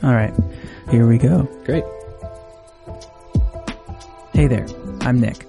[0.00, 0.32] All right,
[0.90, 1.48] here we go.
[1.64, 1.82] Great.
[4.32, 4.66] Hey there,
[5.00, 5.44] I'm Nick.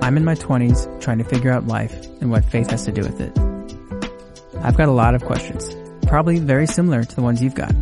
[0.00, 3.02] I'm in my 20s trying to figure out life and what faith has to do
[3.02, 3.36] with it.
[4.62, 5.74] I've got a lot of questions,
[6.06, 7.74] probably very similar to the ones you've got.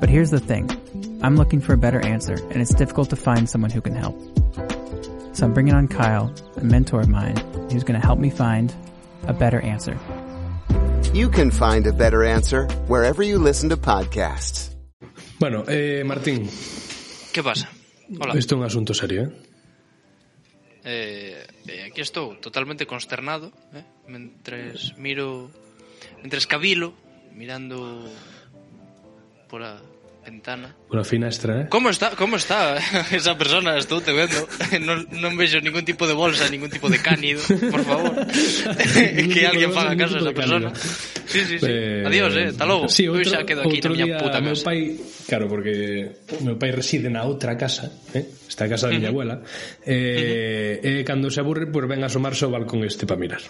[0.00, 0.68] But here's the thing.
[1.22, 4.18] I'm looking for a better answer and it's difficult to find someone who can help.
[5.34, 7.38] So I'm bringing on Kyle, a mentor of mine,
[7.70, 8.74] who's going to help me find
[9.26, 9.98] a better answer.
[11.14, 14.69] You can find a better answer wherever you listen to podcasts.
[15.40, 16.46] Bueno, eh, Martín,
[17.32, 17.72] Que pasa?
[18.20, 18.36] Hola.
[18.36, 19.30] isto é un asunto serio, eh?
[20.84, 23.84] Eh, eh, aquí estou totalmente consternado eh?
[24.04, 25.48] Mentres miro
[26.20, 26.92] Mentres cabilo
[27.32, 28.04] Mirando
[29.48, 29.80] Por a
[30.24, 30.76] ventana.
[30.90, 31.66] Una finestra, eh?
[31.68, 32.76] Como está, como está
[33.10, 33.76] esa persona?
[33.76, 34.46] Estou te vendo.
[34.80, 38.12] Non, non vexo ningún tipo de bolsa, ningún tipo de cánido, por favor.
[39.32, 40.68] que alguén faga caso a esa persona.
[41.30, 41.66] Sí, sí, sí.
[41.68, 42.50] Eh, Adiós, eh?
[42.50, 42.88] Hasta logo.
[42.88, 44.46] Sí, outro, Eu xa quedo aquí na miña puta casa.
[44.50, 44.78] Meu pai,
[45.30, 45.74] claro, porque
[46.42, 48.26] meu pai reside na outra casa, eh?
[48.50, 49.40] Está a casa da miña abuela.
[49.86, 53.20] Eh, uh eh, cando se aburre, pois pues, ven a asomarse ao balcón este para
[53.20, 53.42] mirar.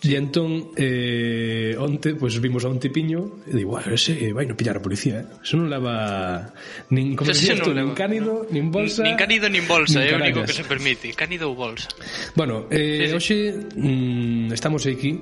[0.00, 4.32] E entón, eh, onte, pois pues, vimos a un tipiño e digo, bueno, ese eh,
[4.32, 5.44] vai non pillar a policía, eh?
[5.44, 6.56] Eso non leva
[6.88, 9.04] nin, como Entonces, dixes tú, nin cánido, nin bolsa...
[9.04, 11.12] Nin cánido, nin bolsa, é o único que se permite.
[11.12, 11.92] Cánido ou bolsa.
[12.32, 13.12] Bueno, eh, sí, sí.
[13.12, 13.36] hoxe
[13.76, 15.20] mm, estamos aquí,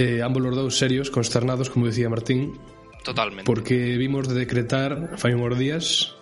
[0.00, 2.56] eh, ambos os dous serios, consternados, como decía Martín,
[3.02, 3.44] Totalmente.
[3.44, 6.16] Porque vimos de decretar, fai uns días,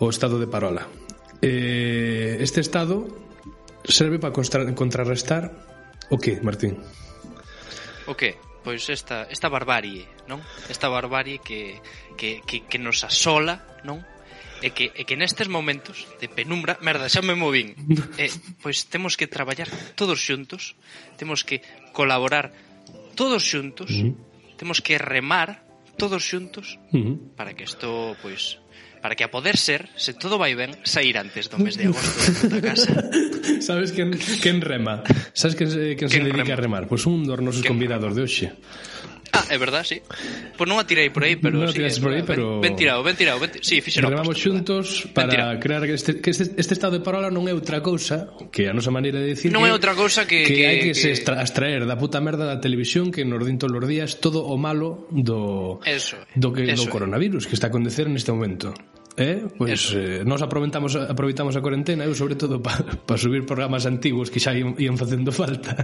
[0.00, 0.88] o estado de parola.
[1.44, 3.08] Eh, este estado
[3.84, 5.69] serve para contrarrestar
[6.10, 6.76] O que, Martín?
[8.06, 8.36] O que?
[8.60, 10.42] Pois esta, esta barbarie, non?
[10.68, 11.80] Esta barbarie que,
[12.18, 14.04] que, que, que nos asola, non?
[14.60, 17.72] é que, é que nestes momentos de penumbra, merda, xa me movín,
[18.20, 18.28] eh,
[18.60, 20.76] pois temos que traballar todos xuntos,
[21.16, 21.64] temos que
[21.96, 22.52] colaborar
[23.16, 24.14] todos xuntos, uh -huh.
[24.60, 25.64] temos que remar
[25.96, 27.16] todos xuntos uh -huh.
[27.36, 28.59] para que isto pois
[29.00, 32.48] para que a poder ser, se todo vai ben, sair antes do mes de agosto
[32.48, 32.92] da casa.
[33.66, 34.12] Sabes quen,
[34.44, 35.02] quen rema?
[35.32, 36.84] Sabes quen, quen, quen se dedica a remar?
[36.86, 38.46] Pois pues un dos nosos convidados de hoxe.
[39.32, 40.02] Ah, é verdad, sí.
[40.02, 41.62] Pois pues non a tirei por aí, pero...
[41.62, 42.58] Non sí, tiras por aí, pero...
[42.58, 43.38] Ben, ben tirado, ben tirado.
[43.38, 47.02] Ben, sí, fixeron Remamos posto, xuntos para crear que este, que este, este estado de
[47.02, 49.94] parola non é outra cousa que a nosa maneira de dicir non que, é outra
[49.94, 50.42] cousa que...
[50.42, 53.46] Que, que hai que, que, se extra, extraer da puta merda da televisión que nos
[53.46, 55.78] din todos os días todo o malo do...
[55.86, 58.74] Eso, do, que, eso, do coronavirus que está a acontecer neste momento.
[59.18, 63.82] Eh, pois eh, nós aproveitamos aproveitamos a cuarentena eu sobre todo para pa subir programas
[63.82, 65.82] antigos que xa ian, ian facendo falta.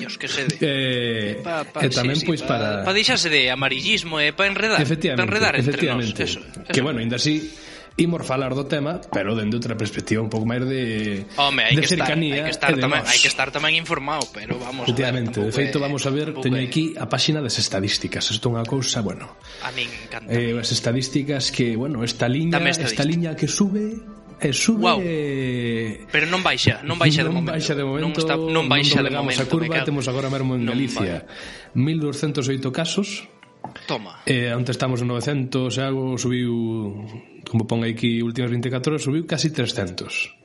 [0.00, 0.56] Dios que sede.
[0.58, 4.32] Eh, pa, pa, e tamén sí, pois pa, para para deixarse de amarillismo e eh,
[4.32, 6.40] para enredar, para enredar entre nós, eso, eso.
[6.72, 7.52] Que bueno, ainda así
[7.98, 11.82] imos falar do tema, pero dende outra perspectiva un pouco máis de Home, hai de
[11.82, 12.46] que cercanía.
[12.46, 15.50] Estar, hai que estar tamén, hai que estar tamén informado, pero vamos Efectivamente, a ver,
[15.50, 16.70] de feito vamos a ver, teño é...
[16.70, 18.30] aquí a páxina das estadísticas.
[18.30, 19.26] Isto é unha cousa, bueno.
[19.66, 20.30] A min encanta.
[20.30, 23.98] Eh, as estadísticas que, bueno, esta liña, esta liña que sube
[24.38, 25.02] e sube wow.
[25.02, 27.52] Eh, pero non baixa, non baixa non de momento.
[27.58, 29.42] Baixa de momento non, está, non baixa non de momento.
[29.42, 31.26] A curva temos agora mesmo en non Galicia
[31.74, 33.26] 1208 casos.
[33.90, 34.22] Toma.
[34.24, 37.02] Eh, onte estamos en 900, e algo subiu
[37.48, 40.36] como pon aquí últimas 24 horas, subiu casi 300.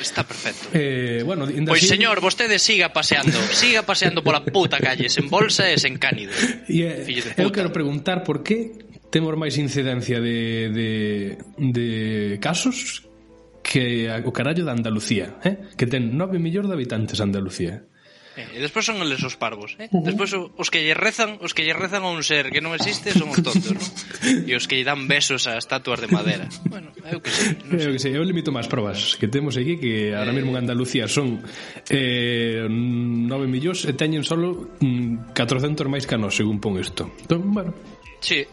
[0.00, 0.68] Está perfecto.
[0.74, 1.88] Eh, bueno, pois así...
[1.88, 6.36] señor, vostede siga paseando, siga paseando pola puta calle, sen bolsa e sen cánido.
[6.68, 8.76] E, eh, eu quero preguntar por que
[9.08, 10.90] temos máis incidencia de, de,
[11.56, 11.88] de
[12.38, 13.08] casos
[13.64, 15.72] que o carallo da Andalucía, eh?
[15.76, 17.89] que ten 9 millóns de habitantes Andalucía.
[18.38, 19.90] Eh, e despois son eles os parvos, eh?
[19.90, 23.10] Despois os que lle rezan, os que lle rezan a un ser que non existe
[23.10, 23.88] son os tontos, non?
[24.46, 26.46] E os que lle dan besos a estatuas de madera.
[26.70, 29.82] Bueno, eu que sei, non Eu que sei, eu limito máis probas que temos aquí
[29.82, 31.42] que ahora mesmo en Andalucía son
[31.90, 37.10] eh, 9 millóns e teñen solo mm, 400 máis que nós, según pon isto.
[37.26, 37.74] Entón, bueno.
[38.22, 38.46] Sí.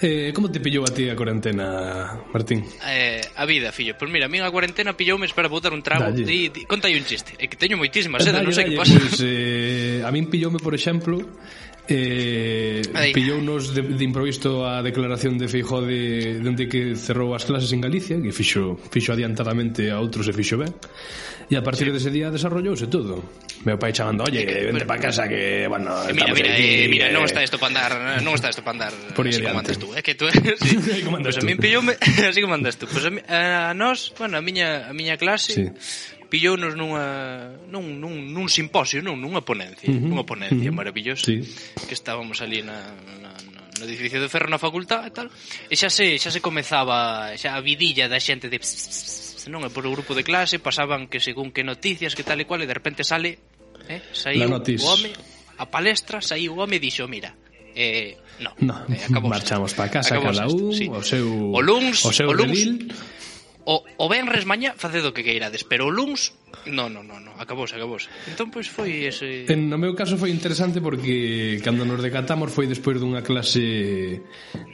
[0.00, 2.64] Eh, como te pillou a ti a cuarentena, Martín?
[2.84, 3.96] Eh, a vida, fillo.
[3.96, 6.12] Pois pues mira, a mí a cuarentena pillou mes para botar un trago.
[6.12, 7.32] Di, di, conta aí un chiste.
[7.40, 8.92] É que teño moitísimas, sedas, dalle, non sei dalle, que pasa.
[8.92, 11.16] Pois, eh, a min pilloume, por exemplo,
[11.88, 12.82] Eh,
[13.14, 17.70] Pillounos de, de improviso a declaración de Feijó de, de onde que cerrou as clases
[17.70, 20.74] en Galicia Que fixo, fixo adiantadamente a outros e fixo ben
[21.46, 21.94] E a partir sí.
[21.94, 23.22] dese de día desarrollouse todo
[23.62, 26.90] Meu pai chamando, oye, que, vente para casa que, bueno, eh, mira, mira, aquí, eh,
[26.90, 27.14] mira, eh...
[27.14, 29.94] non está isto para andar Non está isto para andar Por así como andas tú,
[29.94, 30.26] eh, que tú,
[30.58, 31.06] sí.
[31.06, 31.46] como andas pues tú.
[31.46, 31.86] a mí pillou,
[32.26, 35.14] así como andas tú Pues a, mi, a, a nos, bueno, a miña, a miña
[35.14, 35.66] clase sí
[36.28, 40.08] pillounos nunha nun, nun, nun simposio, non, nunha ponencia, uh -huh.
[40.10, 40.78] nunha ponencia uh -huh.
[40.78, 41.42] maravillosa sí.
[41.86, 45.28] que estábamos ali na, na, na no edificio de ferro na facultad e tal.
[45.68, 48.88] E xa se xa se comezaba xa a vidilla da xente de pss, pss,
[49.36, 52.40] pss, non, é por o grupo de clase pasaban que según que noticias, que tal
[52.40, 53.38] e cual e de repente sale,
[53.88, 55.12] eh, saiu o home
[55.56, 57.32] a palestra, saiu o home e dixo, mira,
[57.76, 58.74] eh, no, no.
[58.92, 60.88] Eh, marchamos para casa acabou cada un sí.
[60.88, 62.64] o seu o luns, o seu o luns,
[63.66, 66.32] o, o venres mañá facedo o que queirades, pero o luns
[66.66, 68.10] No, no, no, no, acabouse, acabouse.
[68.26, 72.66] Entón pois foi ese En no meu caso foi interesante porque cando nos decatamos foi
[72.66, 74.22] despois dunha clase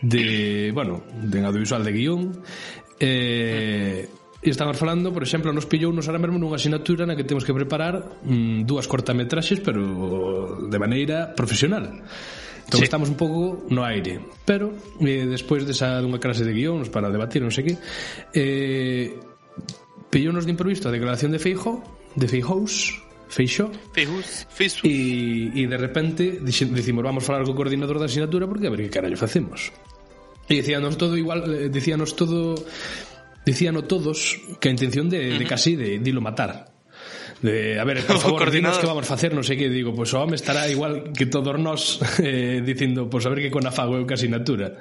[0.00, 0.24] de,
[0.76, 2.20] bueno, de audiovisual de guión
[3.00, 4.08] eh
[4.42, 7.46] E estamos falando, por exemplo, nos pillou nos ahora mesmo nunha asignatura na que temos
[7.46, 12.02] que preparar mm, dúas cortametraxes, pero de maneira profesional.
[12.64, 12.84] Entón sí.
[12.84, 14.20] estamos un pouco no aire.
[14.44, 14.72] Pero,
[15.02, 17.74] eh, despois desa dunha clase de guións para debatir, non sei que,
[18.32, 19.16] eh,
[20.12, 21.80] pillónos de improviso a declaración de Feijo,
[22.14, 23.00] de Feijous
[23.32, 24.44] Feixo Feijús,
[24.84, 28.92] E, e de repente dicimos vamos falar co coordinador da asignatura porque a ver que
[28.92, 29.72] carallo facemos
[30.52, 32.60] e dicíanos todo igual eh, dicíanos todo
[33.42, 36.71] Dicíanos todos que a intención de, de casi de dilo matar
[37.42, 40.16] de, a ver, por favor, dinos que vamos facer, non sei que, digo, pois pues,
[40.16, 43.66] o home estará igual que todos nós eh, dicindo, pois pues, a ver que con
[43.66, 44.78] a fago eu que asignatura.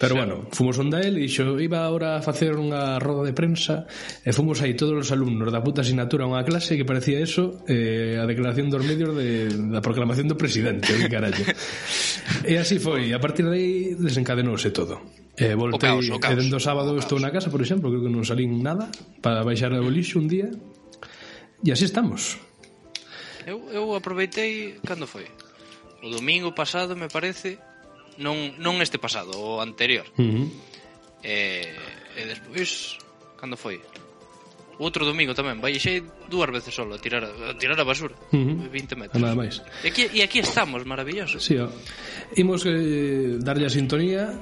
[0.00, 0.18] Pero sí.
[0.18, 3.84] bueno, fomos onda el e xo iba ahora a facer unha roda de prensa
[4.24, 7.60] e fomos aí todos os alumnos da puta asignatura a unha clase que parecía eso
[7.68, 11.44] eh, a declaración dos medios de, da proclamación do presidente, que carallo.
[12.48, 15.04] e así foi, a partir de aí desencadenouse todo.
[15.36, 16.32] Eh, voltei, o caos, o caos.
[16.32, 18.88] E dentro sábado estou na casa, por exemplo, creo que non salín nada
[19.20, 20.48] para baixar o lixo un día
[21.64, 22.40] E así estamos.
[23.46, 25.28] Eu, eu aproveitei, cando foi?
[26.02, 27.60] O domingo pasado, me parece,
[28.16, 30.08] non, non este pasado, o anterior.
[30.16, 30.46] Uh -huh.
[31.20, 31.36] E,
[32.16, 32.96] e despois,
[33.36, 33.80] cando foi?
[34.80, 36.00] O outro domingo tamén, baixei
[36.32, 38.72] dúas veces solo a tirar a, tirar a basura, uh -huh.
[38.72, 39.20] 20 metros.
[39.20, 39.60] Nada máis.
[39.84, 41.36] E aquí, e aquí estamos, maravilloso.
[41.36, 41.68] Sí, ó.
[42.40, 44.32] Imos eh, darlle a sintonía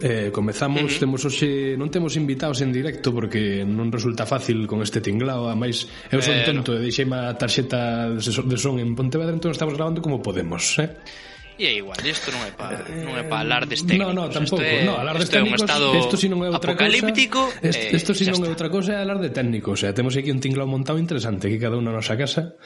[0.00, 0.98] Eh, comezamos, uh -huh.
[1.06, 5.54] temos hoxe, non temos invitados en directo porque non resulta fácil con este tinglao, a
[5.54, 6.82] máis eu son eh, tonto no.
[6.82, 10.90] e deixei má tarxeta de son en Pontevedra, entón estamos grabando como podemos, eh?
[11.54, 14.10] E é igual, isto non é pa, non é pa alardes técnicos.
[14.10, 14.58] No, no, tampouco.
[14.58, 15.62] É, no, alardes é un técnicos.
[15.62, 17.46] estado Isto si non é outra apocalíptico.
[17.46, 17.94] cosa.
[17.94, 19.70] Isto, eh, si non é outra cosa é alarde técnico.
[19.70, 22.58] O sea, temos aquí un tinglao montado interesante Aquí cada unha na nosa casa.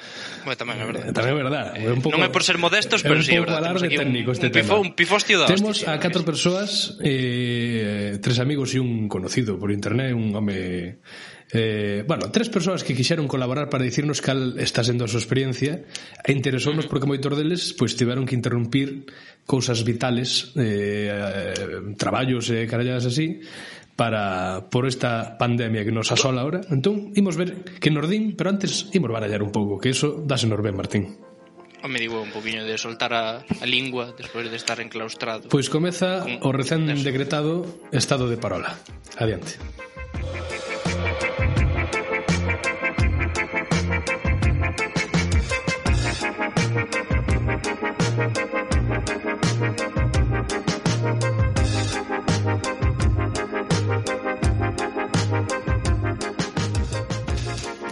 [0.48, 1.12] Bueno, tamén é verdade.
[1.12, 1.68] Eh, Tamén é verdade.
[1.84, 3.68] É un pouco, non é por ser modestos, é pero sí, é verdade.
[3.68, 4.80] Alarde técnico este un pifo- tema.
[4.80, 9.68] un pifostio da Temos hostia, a catro persoas, eh, tres amigos e un conocido por
[9.68, 10.96] internet, un home
[11.52, 15.80] Eh, bueno, tres persoas que quixeron colaborar para dicirnos cal está sendo a súa experiencia
[16.20, 19.08] e interesounos porque moitos deles pois, tiveron que interrumpir
[19.48, 23.40] cousas vitales eh, traballos e eh, caralladas así
[23.96, 26.60] para por esta pandemia que nos asola ahora.
[26.68, 30.44] Entón, imos ver que nos din, pero antes imos barallar un pouco, que eso dase
[30.44, 31.16] nos ben, Martín.
[31.80, 35.48] O me digo un poquinho de soltar a, a lingua despois de estar enclaustrado.
[35.48, 36.44] Pois comeza con...
[36.44, 38.76] o recén decretado estado de parola.
[39.16, 39.56] Adiante.
[40.12, 40.57] Adiante.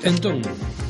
[0.07, 0.43] Entón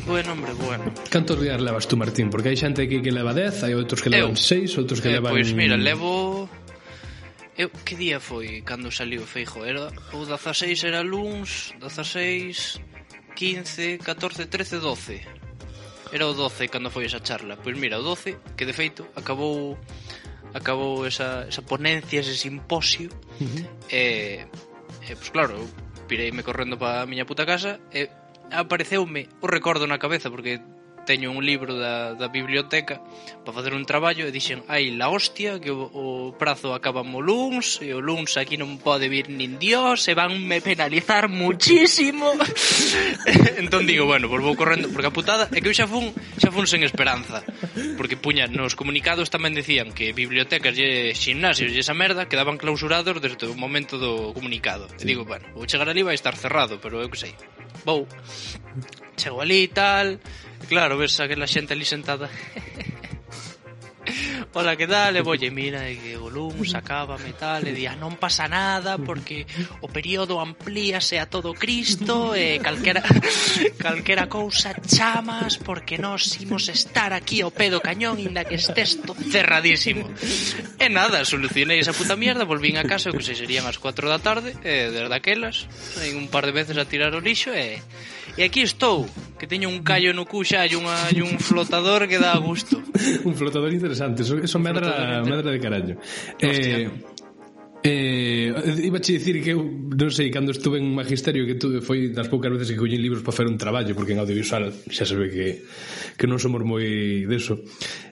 [0.07, 2.29] Bueno, hombre, bueno Cantos días levas tú, Martín?
[2.29, 5.17] Porque hai xente aquí que leva 10 Hai outros que levan 6 Outros que eh,
[5.17, 5.33] levan...
[5.33, 6.36] Pois pues mira, levo
[7.57, 9.65] Eu, que día foi cando saliu Feijo?
[9.65, 12.81] Era o 16 era luns, 16,
[13.35, 15.21] 15, 14, 13, 12.
[16.13, 17.57] Era o 12 cando foi esa charla.
[17.57, 19.79] Pois mira, o 12, que de feito acabou
[20.53, 23.09] acabou esa, esa ponencia, ese simposio.
[23.41, 23.65] Uh -huh.
[23.89, 24.45] e,
[25.09, 25.57] e pois claro,
[26.07, 28.09] pireime correndo para a miña puta casa e
[28.53, 30.61] apareceume o recordo na cabeza porque
[31.07, 33.01] teño un libro da, da biblioteca
[33.47, 37.23] para facer un traballo e dixen ai la hostia que o, o prazo acaba mo
[37.23, 42.35] luns e o luns aquí non pode vir nin dios e van me penalizar muchísimo
[43.63, 46.11] entón digo bueno, pois vou correndo porque a putada é que eu xa fun
[46.43, 47.47] xa fun sen esperanza
[47.95, 53.23] porque puña nos comunicados tamén decían que bibliotecas e gimnasios e esa merda quedaban clausurados
[53.23, 55.07] desde o momento do comunicado sí.
[55.07, 57.33] e digo bueno, vou chegar ali vai estar cerrado pero eu que sei
[57.87, 58.11] vou
[59.15, 60.19] chego ali e tal
[60.65, 62.29] Claro, ves aquela xente ali sentada.
[64.57, 65.17] Ola, que tal?
[65.17, 69.45] E volle, mira, e que o lume sacábame tal, e día, non pasa nada, porque
[69.85, 73.05] o período amplíase a todo Cristo, e calquera,
[73.77, 79.21] calquera cousa chamas, porque nós imos estar aquí ao pedo cañón, inda que estés todo
[79.21, 80.09] cerradísimo.
[80.81, 84.25] E nada, solucionei esa puta mierda, volvín a casa, que se serían as 4 da
[84.25, 85.69] tarde, e desde aquelas,
[86.17, 87.77] un par de veces a tirar o lixo, e
[88.37, 92.05] E aquí estou, que teño un callo no cu xa e, unha, e un flotador
[92.05, 92.85] que dá gusto.
[93.29, 95.95] un flotador interesante, eso, eso medra, medra de carallo.
[96.37, 96.85] Hostia.
[96.85, 96.91] Eh,
[97.87, 98.53] Eh,
[98.83, 102.27] iba che dicir que eu non sei cando estuve en magisterio que tuve foi das
[102.27, 105.31] poucas veces que collín libros para fer un traballo porque en audiovisual xa se ve
[105.31, 105.47] que,
[106.19, 106.83] que non somos moi
[107.31, 107.63] deso.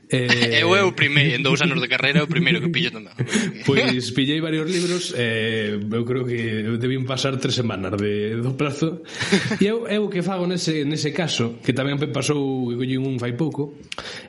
[0.07, 0.63] Eh...
[0.63, 3.19] eu é o primeiro en dous anos de carreira o primeiro que pillo tamén.
[3.67, 9.03] Pois pillei varios libros eh, eu creo que debín pasar tres semanas de, do plazo.
[9.59, 13.19] E eu, eu que fago nese, nese caso que tamén me pasou que collín un
[13.19, 13.75] fai pouco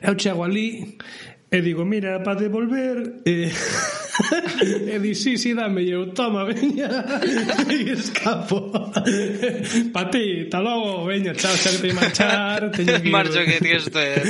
[0.02, 0.98] eu chego ali
[1.54, 3.54] e digo mira para devolver eh
[4.92, 6.88] e di, sí, sí, dame, e eu, toma, veña,
[7.68, 8.72] e escapo.
[9.92, 13.12] pa ti, ta logo, veña, chao, xa que te marchar, teño que ir...
[13.16, 14.20] Marcho que ti este...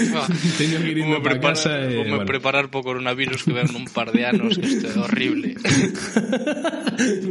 [0.58, 1.96] teño que ir indo para casa e...
[1.96, 2.26] Vou me bueno.
[2.26, 5.54] preparar po coronavirus que ven un par de anos, que isto é horrible.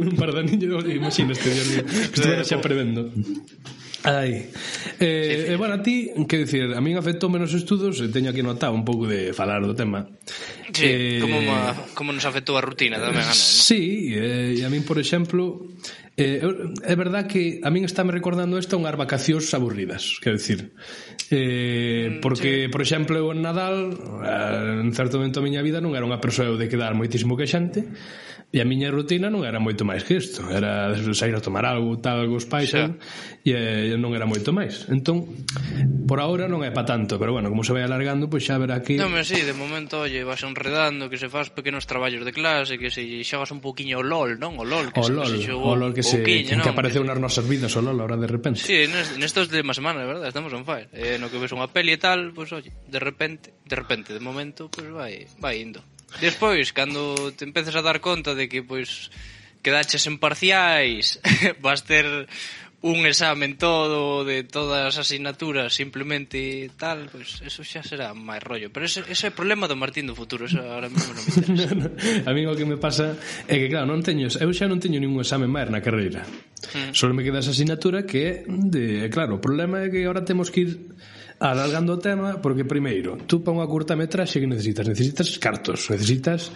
[0.00, 3.12] un par de anos, imagínate, este día, que estuvera xa prevendo.
[4.06, 4.46] Ai.
[5.00, 8.30] Eh, sí, eh, bueno, a ti, que dicir, a min afectou menos estudos e teño
[8.30, 10.06] aquí anotado un pouco de falar do tema.
[10.70, 13.66] Sí, eh, como, ma, como nos afectou a rutina tamén, a nós, non?
[13.66, 15.74] Sí, eh, e a min, por exemplo,
[16.14, 20.70] eh, é verdad que a min estáme recordando isto unhas vacacións aburridas, quero dicir.
[21.34, 22.70] Eh, mm, porque, sí.
[22.70, 23.90] por exemplo, eu en Nadal,
[24.22, 27.34] eh, en certo momento da miña vida non era unha persoa eu de quedar moitísimo
[27.34, 27.82] que xente,
[28.54, 30.46] E a miña rutina non era moito máis que isto.
[30.46, 32.86] Era sair a tomar algo, tal, algo pais, e,
[33.50, 34.86] e non era moito máis.
[34.86, 35.26] Entón,
[36.06, 38.62] por ahora non é pa tanto, pero bueno, como se vai alargando, pois pues xa
[38.62, 38.94] verá que...
[38.94, 42.78] Non, si, sí, de momento, oye, vas enredando, que se faz pequenos traballos de clase,
[42.78, 44.54] que se xogas un poquinho o LOL, non?
[44.56, 46.70] O LOL que o se, LOL, se xogou o LOL que, se, poquinho, que, que
[46.70, 48.62] apareceu nas nosas vidas, o LOL, ahora de repente.
[48.62, 48.86] Sí,
[49.18, 50.86] nestos de máis semana, verdad, estamos on fire.
[50.94, 54.14] Eh, no que ves unha peli e tal, pois, pues, oye, de repente, de repente,
[54.14, 55.82] de momento, pois pues, vai, vai indo.
[56.20, 59.10] Despois, cando te empeces a dar conta de que, pois,
[59.60, 61.20] quedaches en parciais,
[61.64, 62.28] vas ter
[62.82, 68.38] un examen todo de todas as asignaturas simplemente tal, pois pues, eso xa será máis
[68.44, 71.24] rollo, pero ese, ese é o problema do Martín do futuro, eso ahora mesmo non
[71.24, 71.90] me interesa.
[72.28, 73.18] a mí o que me pasa
[73.48, 76.22] é que claro, non teño, eu xa non teño ningún examen máis na carreira.
[76.76, 76.94] Mm.
[76.94, 80.68] Só me queda esa asignatura que de, claro, o problema é que agora temos que
[80.68, 80.72] ir
[81.38, 84.88] alargando o tema, porque primeiro, tú para unha curtametraxe que necesitas?
[84.88, 86.48] Necesitas cartos, necesitas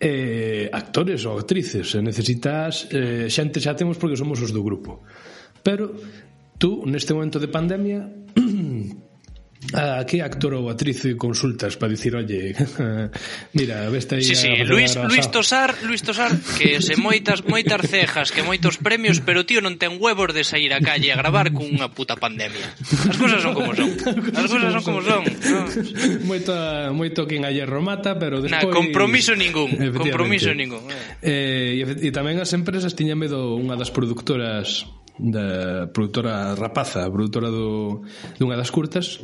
[0.00, 5.04] eh, actores ou actrices, necesitas eh, xente xa temos porque somos os do grupo.
[5.60, 5.92] Pero
[6.56, 8.08] tú neste momento de pandemia
[9.70, 12.50] a que actor ou actriz consultas para dicir, oye,
[13.56, 14.26] mira, veste aí...
[14.26, 14.64] Sí, sí, a...
[14.66, 15.06] Luis, a...
[15.06, 19.78] Luis Tosar, Luis Tosar, que se moitas, moitas cejas, que moitos premios, pero tío non
[19.78, 22.74] ten huevos de sair a calle a gravar cunha puta pandemia.
[23.06, 23.94] As cousas son como son.
[24.34, 25.22] As cousas son como son.
[25.22, 25.60] No.
[26.26, 28.66] Moita, moito quen ayer romata, pero despois...
[28.66, 30.90] Na, compromiso ningún, compromiso ningún.
[31.22, 31.78] Eh.
[31.78, 37.12] eh, e, e tamén as empresas tiñan medo unha das productoras da produtora Rapaza, a
[37.12, 38.02] produtora do,
[38.40, 39.20] dunha das curtas,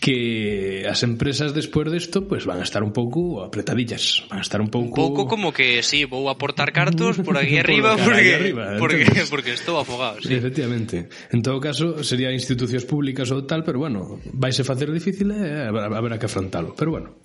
[0.00, 4.58] que as empresas despois desto pues, van a estar un pouco apretadillas van a estar
[4.58, 4.88] un pouco...
[4.88, 8.80] Un pouco como que sí, vou aportar cartos por aquí arriba por porque, arriba, entón.
[8.80, 9.28] porque, entonces...
[9.28, 10.32] porque estou afogado sí.
[10.32, 15.68] Efectivamente, en todo caso sería institucións públicas ou tal, pero bueno vaise facer difícil e
[15.68, 17.20] eh, haberá que afrontalo pero bueno,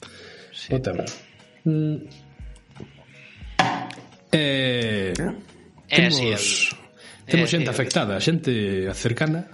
[0.51, 0.75] sí.
[0.75, 1.07] o tema
[1.63, 1.95] mm.
[4.35, 5.31] eh, eh,
[5.87, 6.43] temos...
[6.43, 6.84] sí,
[7.25, 8.53] Temos eh, xente eh, afectada, xente
[8.93, 9.49] cercana.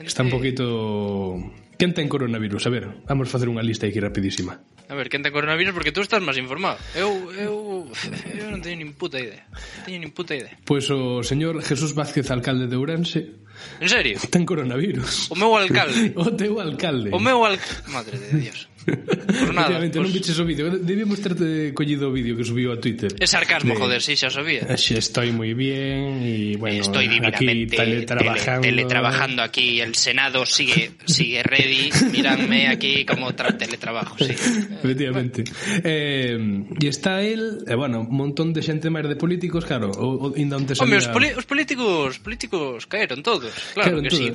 [0.00, 1.36] Está un poquito
[1.80, 2.66] Quen ten coronavirus?
[2.66, 4.60] A ver, vamos facer unha lista aquí rapidísima.
[4.92, 5.72] A ver, quen ten coronavirus?
[5.72, 6.76] Porque tú estás máis informado.
[6.92, 7.88] Eu, eu,
[8.36, 9.48] eu non teño nin puta idea.
[9.48, 10.52] Non teño nin puta idea.
[10.68, 13.39] Pois pues o señor Jesús Vázquez, alcalde de Ourense,
[13.80, 14.18] En serio?
[14.32, 15.30] Ten coronavirus.
[15.30, 16.12] O meu alcalde.
[16.20, 17.10] O teu alcalde.
[17.12, 17.90] O meu alcalde.
[17.90, 18.70] Madre de Dios.
[18.84, 19.68] Por nada.
[19.68, 20.08] Obviamente, pues...
[20.08, 20.72] non viches o vídeo.
[20.72, 23.12] Debíamos terte collido o vídeo que subiu a Twitter.
[23.20, 23.80] É sarcasmo, de...
[23.80, 24.64] joder, si, sí, xa sabía.
[24.64, 28.64] Eh, Así estoy moi bien y bueno, estoy aquí teletrabajando.
[28.64, 29.80] Tele, teletrabajando aquí.
[29.80, 31.92] El Senado sigue sigue ready.
[32.10, 34.32] Miradme aquí como tra teletrabajo, sí.
[34.32, 35.44] Efectivamente.
[35.84, 36.40] Eh,
[36.80, 40.34] e está el, eh, bueno, un montón de xente máis de políticos, claro, o, o,
[40.34, 40.72] ainda onte.
[40.80, 44.18] Hombre, os, poli os políticos, políticos caeron todos todos, claro, que, todos.
[44.18, 44.32] Sí,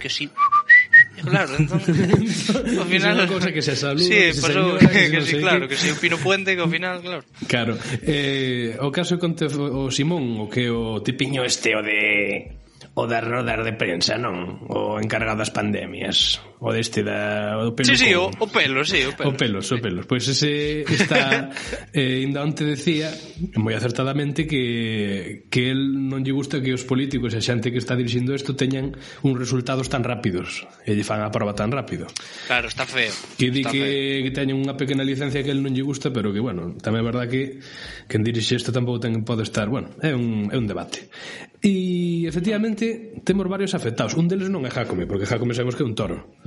[0.00, 0.30] que sí.
[1.22, 1.80] Claro, entón,
[2.80, 3.16] ao final...
[3.16, 5.76] É cousa que se saluda, sí, que se pasou, señora, que, que, si, claro, que
[5.76, 7.24] se o Pino Puente, que ao final, claro.
[7.48, 7.72] Claro,
[8.04, 12.60] eh, o caso conte o Simón, o que o tipiño este, o de
[12.96, 14.64] o das rodas de prensa, non?
[14.72, 17.88] O encargado das pandemias o deste da o pelo.
[17.88, 19.30] Sí, sí, o, o pelo, sí, o pelo.
[19.30, 19.74] O pelos, sí.
[19.74, 20.04] o pelos.
[20.06, 21.50] Pois pues ese está
[21.92, 23.12] eh, ainda onte decía
[23.60, 27.80] moi acertadamente que que el non lle gusta que os políticos e a xente que
[27.80, 32.08] está dirixindo isto teñan uns resultados tan rápidos e lle fan a prova tan rápido.
[32.48, 33.12] Claro, está feo.
[33.36, 36.40] Que di que, que teñen unha pequena licencia que el non lle gusta, pero que
[36.40, 37.60] bueno, tamén é verdad que
[38.08, 41.12] quen dirixe isto tampouco ten pode estar, bueno, é un é un debate.
[41.66, 44.14] E efectivamente temos varios afectados.
[44.14, 46.38] Un deles non é Jacome, porque Jacome sabemos que é un toro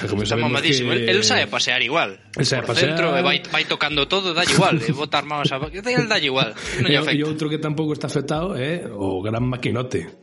[0.00, 0.90] sea, como está mamadísimo.
[0.92, 1.04] Que...
[1.04, 2.20] El, el sabe pasear igual.
[2.36, 2.96] El sabe Por pasear...
[2.96, 4.80] centro, eh, vai, vai tocando todo, dalle igual.
[4.80, 5.60] E bota armados a...
[6.10, 6.56] Dalle igual.
[6.80, 7.14] Non lle.
[7.14, 8.88] E outro que tampouco está afectado é eh?
[8.88, 10.19] o gran maquinote.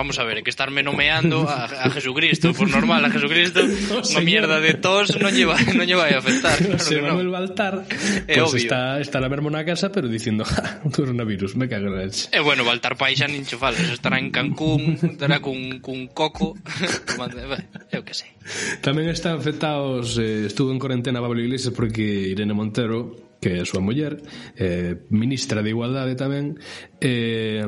[0.00, 3.60] Vamos a ver, que estarme nomeando a, a Jesucristo, por normal, a Jesucristo,
[4.16, 6.56] unha mierda de tos non lleva, non lleva a afectar.
[6.56, 7.12] Claro Se no.
[7.12, 7.84] Manuel Baltar
[8.24, 8.64] é pues obvio.
[8.64, 12.32] está, está la vermo na casa, pero dicindo, ja, coronavirus, me cago na leche.
[12.32, 16.56] E bueno, Baltar Pai xa nin chufal, estará en Cancún, estará cun, cun coco,
[17.92, 18.32] eu que sei.
[18.80, 23.68] Tamén están afectados, eh, estuvo en cuarentena Pablo Iglesias porque Irene Montero que é a
[23.68, 24.20] súa muller,
[24.56, 26.60] eh, ministra de Igualdade tamén,
[27.00, 27.64] eh,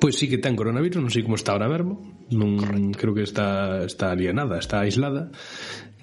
[0.00, 2.00] Pois sí que ten coronavirus, non sei como está ahora mesmo
[2.32, 2.96] non, Correcto.
[2.96, 5.28] Creo que está, está alienada, está aislada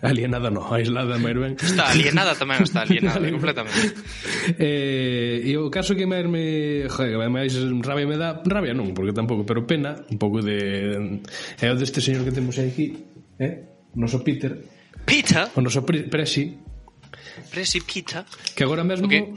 [0.06, 3.98] Alienada no, aislada máis ben Está alienada tamén, está alienada completamente
[4.62, 6.86] eh, E o caso que máis me...
[6.86, 11.18] Joder, máis rabia me dá Rabia non, porque tampouco, pero pena Un pouco de...
[11.58, 12.94] É o deste señor que temos aquí
[13.42, 13.66] eh?
[13.98, 14.54] O noso Peter
[15.02, 15.50] Peter?
[15.58, 16.54] O noso pre Presi
[17.50, 18.22] Presi Peter
[18.54, 19.34] Que agora mesmo okay.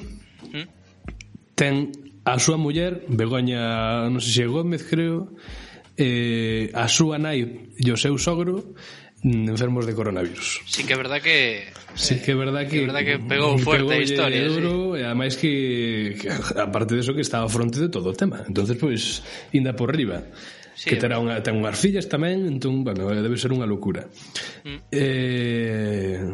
[1.57, 1.93] ten
[2.25, 5.33] a súa muller, Begoña, non sei se Gómez, creo,
[5.97, 8.77] eh, a súa nai e o seu sogro
[9.25, 10.65] mm, enfermos de coronavirus.
[10.69, 13.89] Sí que é verdad que Sí que é verdad que, que, verdad que pegou fuerte
[13.89, 15.01] pegou a historia, duro, sí.
[15.01, 15.53] e ademais que,
[16.21, 16.29] que
[16.61, 18.45] aparte de eso que estaba fronte de todo o tema.
[18.47, 20.23] Entonces, pois, pues, inda por riba.
[20.77, 24.09] Sí, que terá unha, ten unhas fillas tamén, entón, bueno, debe ser unha locura.
[24.65, 24.79] Mm.
[24.89, 26.25] Eh,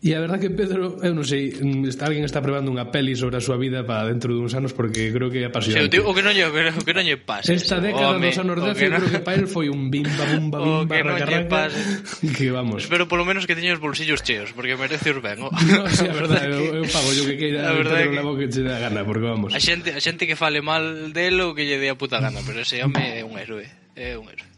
[0.00, 3.12] E a verdad que Pedro, eu non sei, mm, está, alguén está probando unha peli
[3.12, 5.92] sobre a súa vida para dentro duns anos porque creo que é apasionante.
[5.92, 7.52] Sí, o, que non lle, o que, o que non lle pase.
[7.52, 10.56] Esta década home, dos anos 10 creo que para el foi un bimba, bumba,
[10.88, 11.76] bimba, que raca, non pase.
[12.40, 12.88] que vamos.
[12.88, 15.44] Espero polo menos que teña os bolsillos cheos, porque merece os ben.
[15.44, 15.52] Oh.
[15.68, 18.16] No, sí, a verdade, eu, eu pago yo que queira a verdade que...
[18.16, 19.52] que che dá gana, porque vamos.
[19.52, 22.40] A xente, a xente que fale mal del o que lle dé a puta gana,
[22.40, 23.68] pero ese home é un héroe,
[24.00, 24.48] é un héroe.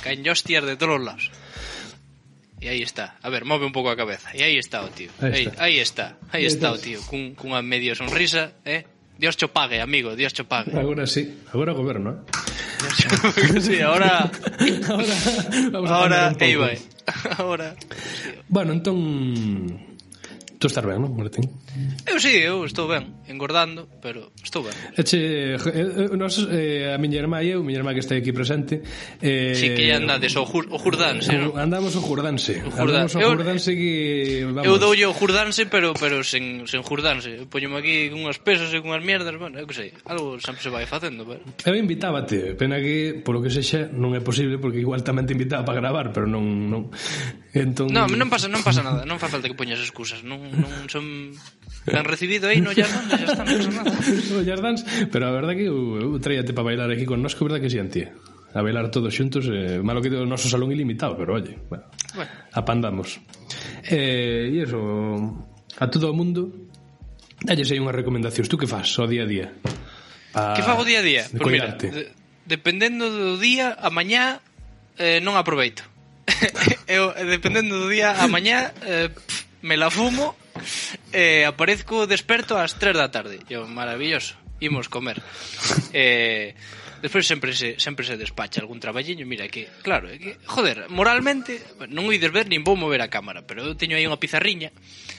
[0.00, 1.28] Caen hostias de todos lados.
[2.60, 3.16] E aí está.
[3.22, 4.28] A ver, move un pouco a cabeza.
[4.36, 5.10] E aí está o tío.
[5.20, 5.64] Aí, está.
[5.64, 6.06] aí, está.
[6.30, 7.00] Aí está o tío.
[7.08, 8.84] Cun, cunha medio sonrisa, eh?
[9.16, 10.72] Dios cho pague, amigo, Dios cho pague.
[10.76, 13.60] Agora sí, agora goberno, eh?
[13.60, 14.30] sí, agora...
[14.88, 15.14] ahora...
[15.70, 16.78] Vamos ahora, aí vai.
[17.38, 17.76] Ahora...
[18.48, 19.89] Bueno, entón...
[20.60, 21.48] Tú estás ben, non, Martín?
[22.04, 24.76] Eu sí, eu estou ben, engordando, pero estou ben.
[24.92, 28.28] Eche, eh, eh, nos, eh, a miña irmá e eu, miña irmá que está aquí
[28.28, 28.84] presente...
[29.24, 31.56] Eh, sí, que andades o, jur, o Jurdanse, non?
[31.56, 32.60] Andamos o Jurdanse.
[32.60, 33.08] O Jurdan.
[33.08, 33.90] Andamos o Jurdanse eu, que...
[34.52, 34.68] Vamos.
[34.68, 37.48] Eu doulle o Jurdanse, pero pero sen, sen Jurdanse.
[37.48, 40.84] Poñome aquí unhas pesas e unhas mierdas, bueno, eu que sei, algo sempre se vai
[40.84, 41.40] facendo, pero...
[41.64, 45.64] Eu invitábate, pena que, polo que sexa, non é posible, porque igual tamén te invitaba
[45.64, 46.44] para gravar, pero non...
[46.68, 46.92] non...
[47.56, 47.88] Entón...
[47.88, 51.34] Non, non pasa, non pasa nada, non fa falta que poñas excusas, non non son
[51.86, 53.92] tan recibido aí no Jazz Dance, xa está, non pasa nada.
[54.34, 57.32] No Jazz Dance, pero a verdade que eu, eu traíate para bailar aquí con nós,
[57.38, 58.12] que verdade que si antía
[58.54, 62.30] a bailar todos xuntos eh, malo que o noso salón ilimitado pero olle, bueno, bueno.
[62.50, 63.22] apandamos
[63.86, 64.78] eh, e eso
[65.78, 66.50] a todo o mundo
[67.46, 69.46] dalles aí unhas recomendacións tú que faz o día a día
[70.34, 70.58] a...
[70.58, 71.22] que fago día a día?
[71.30, 72.10] Pues mira, de,
[72.42, 74.42] dependendo do día a mañá
[74.98, 75.86] eh, non aproveito
[76.90, 80.36] eu, eh, dependendo do día a mañá eh, pff, me la fumo
[81.12, 83.40] eh, aparezco desperto ás 3 da tarde.
[83.48, 84.34] Eu, maravilloso.
[84.60, 85.22] Imos comer.
[87.00, 91.56] Despois sempre se, sempre se despacha algún traballiño, mira que, claro, é que, joder, moralmente
[91.88, 94.68] non o ides ver nin vou mover a cámara, pero eu teño aí unha pizarriña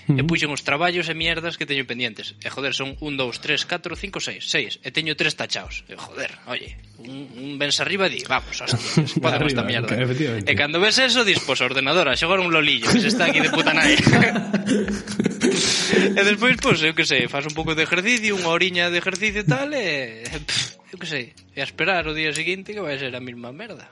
[0.06, 2.38] e puxen os traballos e mierdas que teño pendientes.
[2.38, 5.82] E joder, son 1 2 3 4 5 6, 6 e teño tres tachados.
[5.90, 8.78] E joder, oye, un, un vens arriba e di, vamos, hostia,
[9.24, 9.98] podemos esta mierda.
[9.98, 13.26] Okay, e cando ves eso, dis, pois ordenador, a xogar un lolillo, que se está
[13.26, 13.98] aquí de puta nai.
[16.14, 19.42] e despois, pois, eu que sei, faz un pouco de ejercicio, unha oriña de ejercicio
[19.42, 20.30] e tal, e...
[20.30, 23.52] Pff, eu que sei, e a esperar o día seguinte que vai ser a mesma
[23.54, 23.88] merda.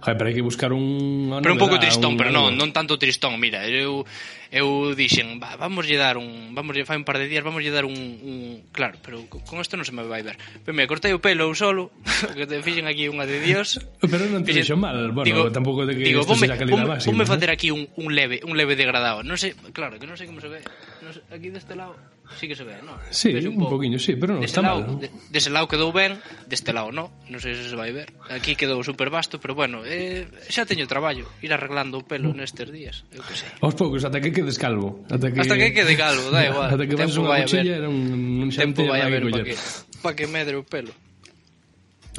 [0.00, 1.34] Joder, pero hai que buscar un...
[1.42, 2.18] Pero un pouco tristón, un...
[2.18, 4.04] pero non, non tanto tristón, mira, eu
[4.50, 7.62] eu dixen, va, vamos lle dar un, vamos lle fai un par de días, vamos
[7.62, 10.34] lle dar un, un claro, pero con isto non se me vai ver.
[10.66, 11.94] Pero me cortei o pelo eu solo,
[12.36, 13.78] que te fixen aquí unha de Dios.
[14.10, 17.14] Pero non te fixen mal, bueno, digo, tampouco de que digo, ponme, calidad ponme, máxima.
[17.14, 19.22] Ponme facer aquí un, un leve, un leve degradado.
[19.22, 20.66] Non sei, claro, que non sei como se ve.
[21.06, 21.94] Non sei, aquí deste lado
[22.38, 22.98] sí que se ve, non?
[23.10, 24.98] Sí, un, un poquinho, sí, pero non está lado, mal.
[24.98, 25.02] ¿no?
[25.02, 28.10] De, dese lado quedou ben, deste lado non, non sei se se vai ver.
[28.30, 32.72] Aquí quedou super vasto, pero bueno, eh, xa teño traballo ir arreglando o pelo nestes
[32.72, 33.52] días, eu que sei.
[33.60, 36.72] Aos poucos, ata que quedes calvo, ata que Hasta que quede calvo, da igual.
[36.72, 39.56] ata que vas unha mochila era un un xante vai haber para que
[40.00, 40.96] pa que medre o pelo.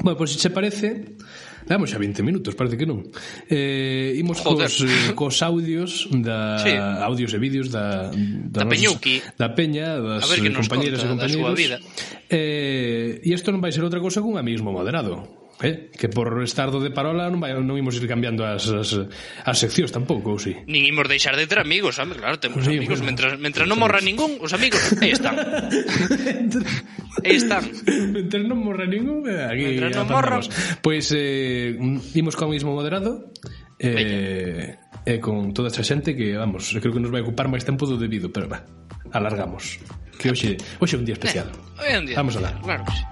[0.06, 1.18] Bueno, pois pues, se parece,
[1.66, 3.06] Damos xa 20 minutos, parece que non.
[3.50, 4.70] Eh, imos Joder.
[4.70, 4.82] cos,
[5.14, 6.74] cos audios da sí.
[6.78, 11.22] audios e vídeos da da, da Peñuki, da Peña, das compañeiras e compañeiros.
[11.22, 11.78] Da súa vida.
[12.30, 15.41] Eh, e isto non vai ser outra cousa cun amismo moderado.
[15.62, 15.94] Eh?
[15.94, 18.98] Que por estar do de parola non, vai, non imos ir cambiando as, as,
[19.46, 20.58] as seccións tampouco, ou si?
[20.66, 22.18] Nin imos deixar de ter amigos, sabe?
[22.18, 22.98] Claro, temos sí, amigos.
[22.98, 23.14] Bueno.
[23.14, 25.38] Mentras, mentras non morra ningún, os amigos, aí están.
[27.26, 27.64] aí están.
[27.86, 30.42] Mentras non morra ningún, eh, aquí Mentres non morra.
[30.82, 31.78] Pois pues, eh,
[32.18, 33.30] imos con mismo moderado.
[33.82, 37.66] Eh, e eh, con toda esta xente que, vamos, creo que nos vai ocupar máis
[37.66, 38.62] tempo do debido, pero va,
[39.10, 39.82] alargamos.
[40.22, 41.50] Que hoxe, hoxe é un día especial.
[41.82, 42.54] Eh, un día vamos a dar.
[42.62, 43.04] Claro que sí.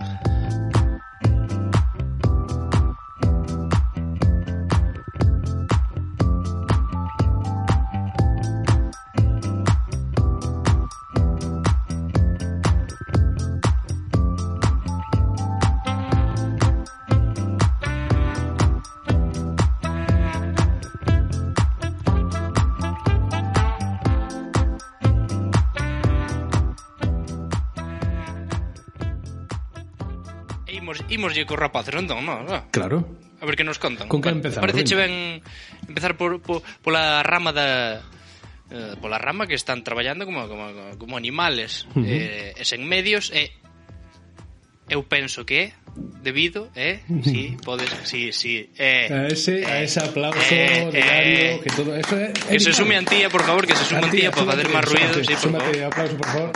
[31.20, 32.48] imoslle cos rapaces, entón, non?
[32.48, 32.72] No.
[32.72, 33.04] Claro.
[33.40, 34.08] A ver que nos contan.
[34.08, 34.64] Con que empezamos?
[34.64, 35.44] Parece che ben
[35.88, 38.00] empezar por, por, pola rama da
[38.72, 42.08] eh, pola rama que están traballando como, como, como animales uh -huh.
[42.08, 43.59] eh, e sen medios e
[44.90, 45.68] eu penso que é
[46.24, 47.00] debido, eh?
[47.24, 48.70] Sí, podes, sí, sí.
[48.78, 52.60] Eh, a ese, eh, a ese aplauso eh, diario, eh, que todo eso es, Que
[52.60, 55.34] se sume Antía, por favor, que se sume Antía, para facer máis ruido, si, sí,
[55.34, 55.92] por súmate, favor.
[55.92, 56.50] aplauso, por favor.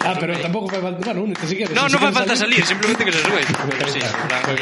[0.00, 1.74] Ah, pero tampouco fai falta, bueno, únete si queres.
[1.76, 3.42] No, si fai falta salir, simplemente que se sube.
[3.78, 4.52] Pero sí, claro.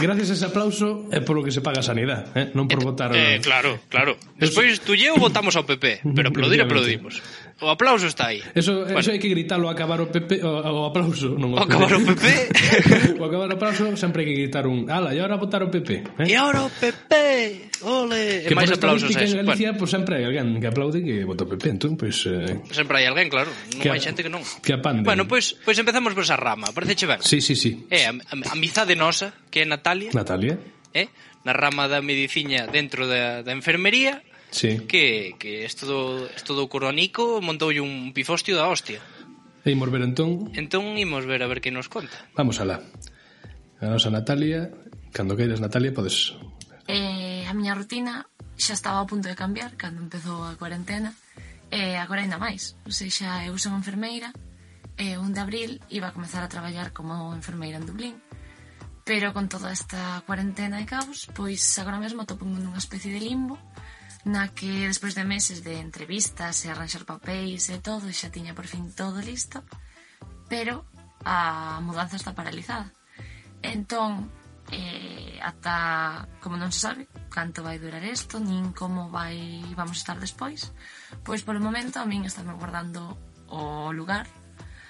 [0.00, 2.52] Gracias a ese aplauso é polo que se paga a sanidad, eh?
[2.52, 3.08] non por eh, votar.
[3.16, 4.20] Eh, claro, claro.
[4.36, 7.24] Despois tú e eu votamos ao PP, pero aplaudir aplaudimos.
[7.60, 8.44] O aplauso está aí.
[8.54, 9.00] Eso, bueno.
[9.00, 12.26] eso hai que gritalo acabar o PP, o, o aplauso, non o, acabar o PP.
[13.20, 16.20] o acabar o aplauso sempre hai que gritar un, ala, e agora votar o PP,
[16.20, 16.28] eh?
[16.28, 17.16] E agora o PP.
[17.88, 19.80] Ole, e máis aplausos é En Galicia bueno.
[19.80, 22.76] pues, sempre hai alguén que aplaude que vota o PP, entón pois pues, eh...
[22.76, 24.44] sempre hai alguén, claro, non hai xente que non.
[24.60, 25.08] Que apande.
[25.08, 27.24] Bueno, pois pues, pois pues empezamos por esa rama, pareceche ben.
[27.24, 27.88] Sí, sí, sí.
[27.88, 30.12] É eh, a, a, a nosa, que é Natalia.
[30.12, 30.60] Natalia.
[30.92, 31.08] Eh?
[31.40, 34.80] Na rama da mediciña dentro da, da enfermería sí.
[34.86, 39.00] que, que estudo, esto do coronico montoulle un pifostio da hostia.
[39.66, 40.50] E imos ver entón...
[40.54, 42.14] Entón imos ver a ver que nos conta.
[42.38, 42.82] Vamos alá.
[43.82, 44.70] A nosa Natalia,
[45.10, 46.34] cando queiras Natalia, podes...
[46.86, 51.12] Eh, a miña rutina xa estaba a punto de cambiar cando empezou a cuarentena
[51.68, 52.78] e agora ainda máis.
[52.86, 54.30] Ou seja, eu son enfermeira
[54.96, 58.16] e un de abril iba a comezar a traballar como enfermeira en Dublín
[59.06, 63.54] pero con toda esta cuarentena e caos, pois agora mesmo topo nunha especie de limbo
[64.26, 68.66] na que despois de meses de entrevistas e arranxar papéis e todo, xa tiña por
[68.66, 69.62] fin todo listo,
[70.50, 70.82] pero
[71.22, 72.90] a mudanza está paralizada.
[73.62, 74.26] Entón,
[74.74, 80.18] eh, ata, como non se sabe, canto vai durar isto, nin como vai vamos estar
[80.18, 80.74] despois,
[81.22, 83.14] pois polo momento a min estáme guardando
[83.46, 84.26] o lugar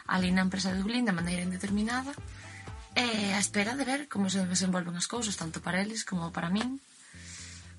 [0.09, 2.17] ali na empresa de Dublín de maneira indeterminada,
[2.97, 6.49] e a espera de ver como se desenvolven as cousas, tanto para eles como para
[6.49, 6.81] min,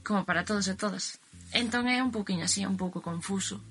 [0.06, 1.18] como para todos e todas.
[1.56, 3.64] Entón é un pouquinho así, un pouco confuso.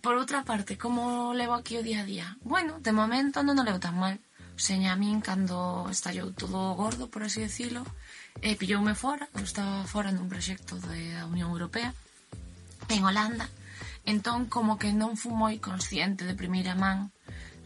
[0.00, 2.26] Por outra parte, como levo aquí o día a día?
[2.40, 4.16] Bueno, de momento non o levo tan mal.
[4.56, 7.84] O seña a min cando estallou todo gordo, por así decirlo,
[8.40, 11.92] e pilloume fora, eu estaba fora nun proxecto da Unión Europea,
[12.88, 13.48] en Holanda,
[14.04, 17.12] entón como que non fui moi consciente de primeira man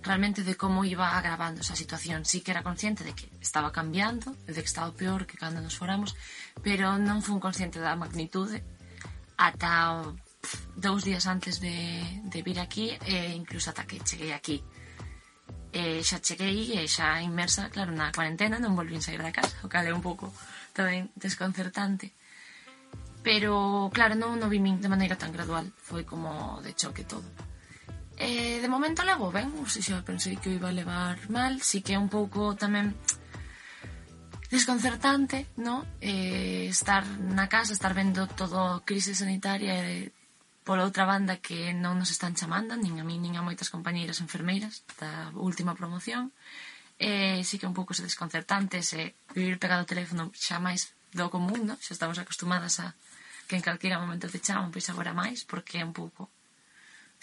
[0.05, 2.25] realmente de como iba agravando esa situación.
[2.25, 5.79] Sí que era consciente de que estaba cambiando, de que estaba peor que cando nos
[5.81, 6.15] foramos,
[6.63, 8.63] pero non fui consciente da magnitude
[9.37, 10.17] ata o,
[10.77, 11.75] dous días antes de,
[12.25, 14.63] de vir aquí e incluso ata que cheguei aquí.
[15.75, 19.69] E xa cheguei e xa inmersa, claro, na cuarentena non volvín sair da casa, o
[19.71, 20.31] cal é un pouco
[20.71, 22.15] tamén desconcertante.
[23.25, 27.27] Pero, claro, non o vimín de maneira tan gradual, foi como de choque todo.
[28.15, 31.59] E de momento levo ben, ou se xa pensei que o iba a levar mal,
[31.59, 32.95] si que un pouco tamén
[34.55, 35.83] desconcertante, no?
[35.99, 40.13] Eh, estar na casa, estar vendo todo crise sanitaria eh, e
[40.65, 44.23] pola outra banda que non nos están chamando, nin a mí, nin a moitas compañeiras
[44.23, 46.33] enfermeiras da última promoción.
[46.97, 51.27] Eh, sí que un pouco se desconcertante, se vivir pegado ao teléfono xa máis do
[51.29, 51.75] común, no?
[51.83, 52.95] xa estamos acostumadas a
[53.51, 56.33] que en calquera momento te chaman, pois agora máis, porque é un pouco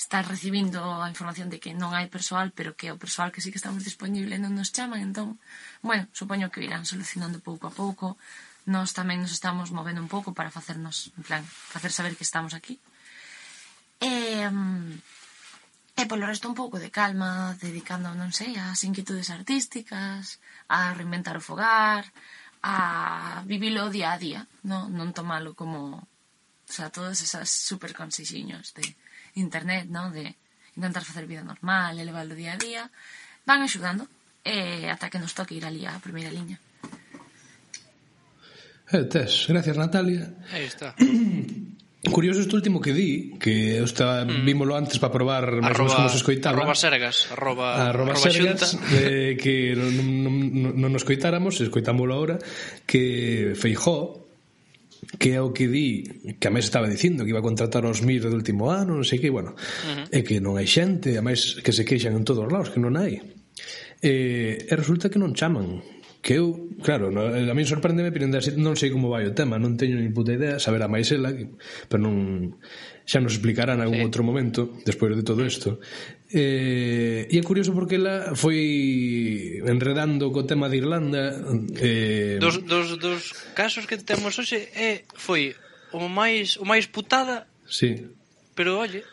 [0.02, 3.54] están recibindo a información de que non hai persoal, pero que o persoal que sí
[3.54, 5.38] que estamos disponible non nos chaman, entón,
[5.86, 8.18] bueno, supoño que irán solucionando pouco a pouco.
[8.66, 12.58] Nós tamén nos estamos movendo un pouco para facernos, en plan, facer saber que estamos
[12.58, 12.82] aquí.
[14.02, 14.50] E,
[15.94, 21.38] e polo resto un pouco de calma, dedicando, non sei, ás inquietudes artísticas, a reinventar
[21.38, 22.10] o fogar,
[22.66, 26.10] a vivilo día a día, non, non tomalo como...
[26.66, 28.96] O sea, todos esas super consexiños de
[29.36, 30.12] internet, non?
[30.12, 30.36] De
[30.76, 32.84] intentar facer vida normal, elevarlo día a día,
[33.46, 34.08] van axudando
[34.42, 36.58] e eh, ata que nos toque ir ali á primeira liña.
[38.92, 40.34] Eh, tes, gracias Natalia.
[40.52, 40.96] Aí está.
[42.02, 44.42] Curioso este último que di, que eu estaba, mm.
[44.42, 46.58] vímolo antes para probar máis ou menos como se escoitaba.
[46.58, 49.94] Arroba sergas, arroba, arroba, arroba sergas, eh, que non,
[50.26, 52.42] non, non, non nos escoitáramos, escoitámolo agora,
[52.90, 54.31] que Feijó
[55.18, 58.06] que é o que di que a máis estaba dicindo que iba a contratar os
[58.06, 60.06] mir do último ano non sei que, bueno, uh -huh.
[60.14, 62.80] e que non hai xente a máis que se queixan en todos os lados que
[62.80, 63.18] non hai
[64.02, 64.14] e,
[64.70, 65.82] e resulta que non chaman
[66.22, 69.74] que eu, claro, no, a mí sorprendeme pero non sei como vai o tema, non
[69.74, 71.34] teño ni puta idea, saber a máis ela,
[71.90, 72.62] pero non
[73.06, 74.06] xa nos explicarán algún sí.
[74.08, 75.82] outro momento despois de todo isto
[76.32, 81.38] eh, e é curioso porque ela foi enredando co tema de Irlanda
[81.82, 82.38] eh...
[82.40, 83.22] dos, dos, dos
[83.58, 85.58] casos que temos hoxe é, foi
[85.92, 88.10] o máis o máis putada sí.
[88.56, 89.04] pero olle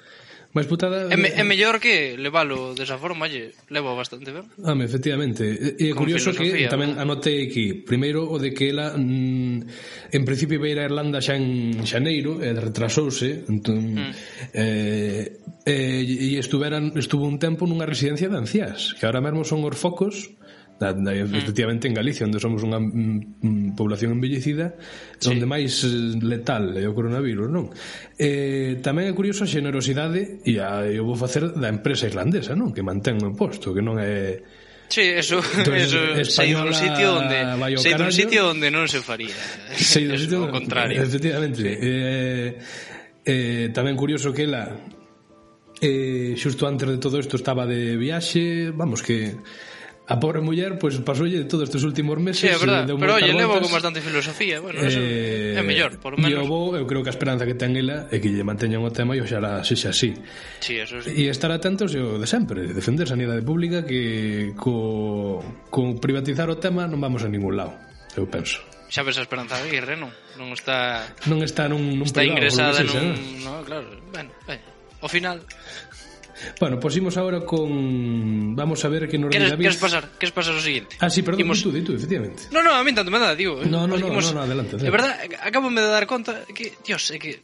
[0.58, 1.06] Mas putada...
[1.06, 4.42] É, me, é mellor que levalo desa forma, lle levo bastante ben.
[4.66, 5.46] Hame, efectivamente.
[5.78, 10.58] E é curioso que tamén anotei aquí, primeiro o de que ela mm, en principio
[10.58, 14.10] iba ir a Irlanda xa en xaneiro, e retrasouse, entón, mm.
[14.58, 19.62] eh, eh, e estuveran, estuvo un tempo nunha residencia de anciás, que ahora mesmo son
[19.62, 20.34] orfocos,
[20.78, 21.34] da, da, mm.
[21.34, 24.74] efectivamente en Galicia onde somos unha mm, mm población envellecida
[25.18, 25.34] sí.
[25.34, 27.70] onde máis eh, letal é o coronavirus non
[28.14, 32.70] eh, tamén é curioso a xenerosidade e a, eu vou facer da empresa irlandesa non
[32.70, 34.40] que mantén o posto que non é
[34.88, 37.44] Sí, eso, Entonces, eso sei dun sitio onde
[37.76, 39.36] sei dun sitio onde non se faría.
[39.76, 41.04] Sei dun sitio o contrario.
[41.04, 41.60] Efectivamente.
[41.60, 41.76] Sí.
[41.76, 42.48] Eh,
[43.20, 44.64] eh, tamén curioso que ela
[45.84, 49.36] eh, xusto antes de todo isto estaba de viaxe, vamos que
[50.08, 52.40] A pobre muller, pois, pues, pasoulle todos estes últimos meses...
[52.40, 56.16] Sí, é verdad, pero lle levo con bastante filosofía, bueno, eh, eso é mellor, por
[56.16, 56.32] lo menos.
[56.32, 58.80] E o vou, eu creo que a esperanza que ten ela é que lle manteñan
[58.80, 60.16] o tema e oxalá sexa así.
[60.64, 61.12] Sí, eso sí.
[61.12, 66.88] E estar atentos o de sempre, defender sanidade pública que co, co privatizar o tema
[66.88, 67.76] non vamos a ningún lado,
[68.16, 68.64] eu penso.
[68.88, 70.08] Xa ves a Esperanza Aguirre, non?
[70.40, 71.04] Non está...
[71.28, 73.12] Non está nun, nun Está privado, ingresada nun...
[73.44, 74.64] No, claro, bueno, bueno,
[75.04, 75.44] o final
[76.60, 78.54] Bueno, pues imos agora con...
[78.54, 79.64] Vamos a ver que nos queres, David...
[79.64, 80.96] Queres pasar, queres pasar o seguinte?
[81.00, 81.62] Ah, sí, perdón, imos...
[81.62, 82.44] tú, tú, efectivamente.
[82.50, 83.62] No, no, a mí tanto me dá, digo.
[83.64, 84.26] No, no, no, imos...
[84.26, 84.84] no, no, adelante, adelante.
[84.84, 87.40] De verdad, acabo de dar conta que, dios, é que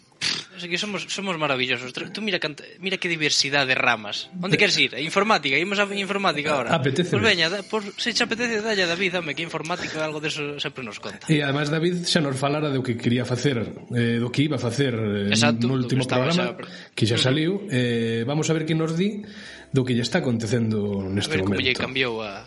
[0.57, 1.93] Así que somos, somos maravillosos.
[1.93, 2.39] Tú mira,
[2.79, 4.31] mira que diversidade de ramas.
[4.39, 4.95] Onde queres ir?
[4.99, 6.71] Informática, imos a informática ahora.
[6.75, 7.11] Apetece.
[7.11, 10.23] Pois pues veña, da, por, se che apetece, dalle a David, dame que informática algo
[10.23, 11.27] deso sempre nos conta.
[11.27, 14.63] E además David xa nos falara do que quería facer, eh, do que iba a
[14.63, 16.95] facer eh, Exacto, no último que programa, xa...
[16.95, 17.67] que xa saliu.
[17.69, 19.27] Eh, vamos a ver que nos di
[19.75, 21.59] do que lle está acontecendo neste momento.
[21.59, 22.47] A ver como lle cambiou a,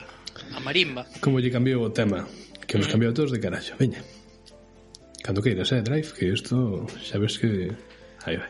[0.56, 1.04] a marimba.
[1.20, 2.24] Como lle cambiou o tema,
[2.64, 3.76] que nos cambiou a todos de carallo.
[3.76, 4.00] Veña.
[5.28, 7.68] Cando queiras, eh, Drive, que isto xa ves que...
[8.24, 8.48] Aí vai.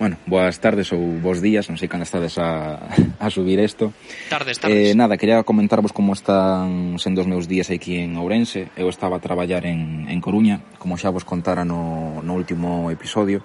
[0.00, 2.88] Bueno, boas tardes ou bons días, non sei cando estades a,
[3.20, 3.92] a subir isto.
[4.32, 4.72] Tardes, tardes.
[4.72, 8.72] Eh, nada, quería comentarvos como están sendo os meus días aquí en Ourense.
[8.80, 13.44] Eu estaba a traballar en, en Coruña, como xa vos contara no, no último episodio.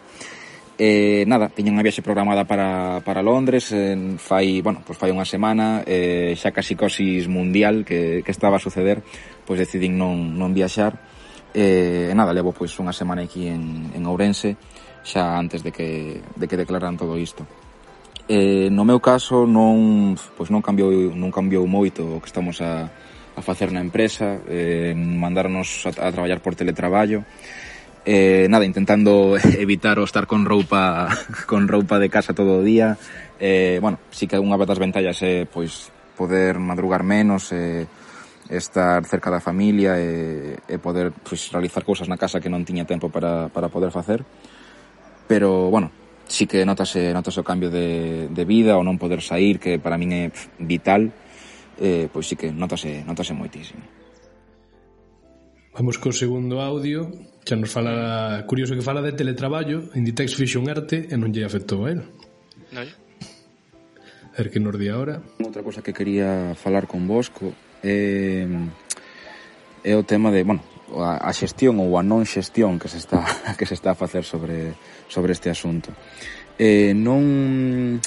[0.80, 5.28] Eh, nada, tiña unha viaxe programada para, para Londres, en, fai, bueno, pois fai unha
[5.28, 9.04] semana, eh, xa casi cosis mundial que, que estaba a suceder,
[9.44, 11.09] pois decidín non, non viaxar
[11.54, 14.54] E eh, nada, levo pois unha semana aquí en, en Ourense
[15.02, 17.48] xa antes de que, de que declaran todo isto.
[18.30, 22.86] Eh, no meu caso non pois non cambiou non cambiou moito o que estamos a,
[23.34, 27.26] a facer na empresa, eh, mandarnos a, a traballar por teletraballo.
[28.06, 31.10] Eh, nada, intentando evitar o estar con roupa
[31.50, 33.02] con roupa de casa todo o día.
[33.42, 37.90] Eh, bueno, sí que unha das ventallas é pois poder madrugar menos, eh,
[38.50, 42.90] estar cerca da familia e, e poder pois, realizar cousas na casa que non tiña
[42.90, 44.26] tempo para, para poder facer.
[45.30, 45.94] Pero bueno
[46.30, 49.98] sí que notase, notase o cambio de, de vida o non poder sair que para
[49.98, 50.24] min é
[50.62, 51.10] vital
[51.82, 53.82] eh, pois sí que notase, notase moitísimo.
[55.74, 57.10] Vamos co segundo audio.
[57.46, 61.46] Xa nos fala Curioso que fala de teletraballo Inditex fixo un arte e non lle
[61.46, 62.02] afectou a él.
[62.74, 62.86] Non
[64.40, 65.20] A ver que nos di ahora.
[65.44, 67.52] Outra cosa que quería falar con vos co,
[67.84, 68.48] eh,
[69.84, 70.64] é o tema de, bueno,
[70.98, 73.22] a, a xestión ou a non xestión que se está
[73.58, 74.74] que se está a facer sobre
[75.08, 75.94] sobre este asunto.
[76.58, 78.00] Eh, non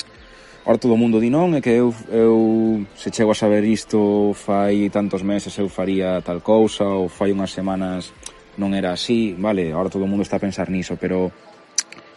[0.64, 4.30] Ora todo o mundo di non, é que eu, eu se chego a saber isto
[4.30, 8.14] fai tantos meses eu faría tal cousa ou fai unhas semanas
[8.54, 11.34] non era así, vale, agora todo o mundo está a pensar niso, pero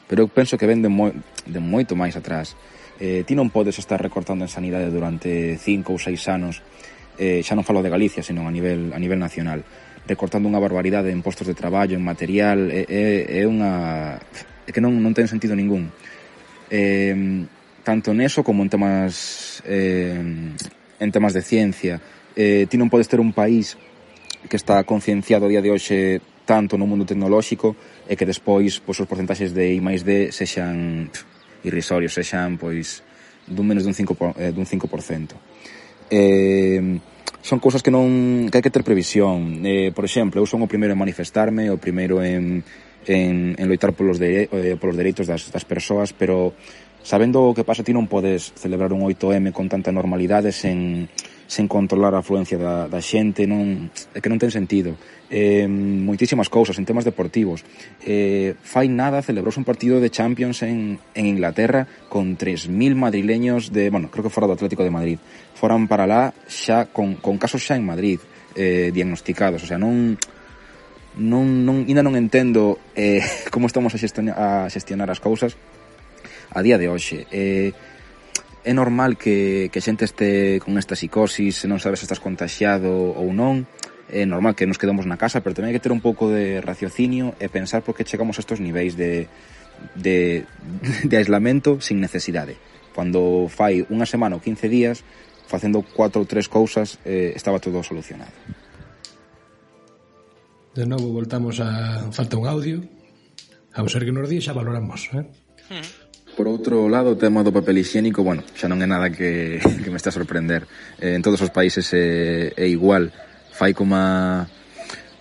[0.05, 1.09] pero eu penso que vende moi,
[1.41, 2.53] de moito máis atrás.
[3.01, 6.61] Eh, ti non podes estar recortando en sanidade durante cinco ou seis anos
[7.17, 9.63] eh, xa non falo de Galicia, senón a nivel, a nivel nacional
[10.05, 14.21] recortando unha barbaridade en postos de traballo, en material, é, é, é unha...
[14.65, 15.89] é que non, non ten sentido ningún.
[16.69, 17.45] Eh,
[17.85, 20.17] tanto neso como en temas eh,
[20.99, 22.01] en temas de ciencia.
[22.35, 23.77] Eh, ti non podes ter un país
[24.49, 28.97] que está concienciado a día de hoxe tanto no mundo tecnolóxico e que despois pois,
[29.01, 31.25] os porcentaxes de I máis D sexan pff,
[31.65, 33.05] irrisorios, sexan pois
[33.45, 34.33] dun menos dun 5%.
[34.37, 35.37] Eh, dun 5%
[36.09, 36.99] eh,
[37.45, 39.61] son cousas que non que hai que ter previsión.
[39.61, 42.65] Eh, por exemplo, eu son o primeiro en manifestarme, o primeiro en,
[43.05, 46.57] en, en loitar polos, de, eh, polos dereitos das, das persoas, pero
[47.05, 51.05] sabendo o que pasa ti non podes celebrar un 8M con tanta normalidade sen,
[51.47, 54.97] sen controlar a afluencia da, da xente, non, é que non ten sentido.
[55.29, 57.61] Eh, moitísimas cousas en temas deportivos.
[58.01, 63.89] Eh, fai nada celebrouse un partido de Champions en, en Inglaterra con 3.000 madrileños de,
[63.89, 65.17] bueno, creo que fora do Atlético de Madrid.
[65.53, 68.17] Foran para lá xa con, con casos xa en Madrid
[68.57, 70.17] eh, diagnosticados, o sea, non
[71.15, 75.55] non, non, ainda non entendo eh, como estamos a, xestionar, a xestionar as cousas
[76.51, 77.27] a día de hoxe.
[77.31, 77.71] Eh,
[78.65, 82.89] é normal que, que xente este con esta psicosis, se non sabes se estás contagiado
[82.89, 83.69] ou non,
[84.09, 86.59] é normal que nos quedamos na casa, pero tamén hai que ter un pouco de
[86.65, 89.29] raciocinio e pensar por que chegamos a estos niveis de,
[89.93, 90.49] de,
[91.09, 92.57] de aislamento sin necesidade.
[92.97, 95.05] Cando fai unha semana ou 15 días,
[95.45, 98.33] facendo cuatro ou tres cousas, eh, estaba todo solucionado.
[100.73, 102.83] De novo voltamos a falta un audio.
[103.77, 105.23] A ver que nos di xa valoramos, eh?
[105.69, 106.04] Mm.
[106.35, 109.89] Por outro lado, o tema do papel higiénico, bueno, xa non é nada que, que
[109.89, 110.67] me está a sorprender.
[110.99, 113.07] Eh, en todos os países é, é igual.
[113.55, 114.43] Fai como a,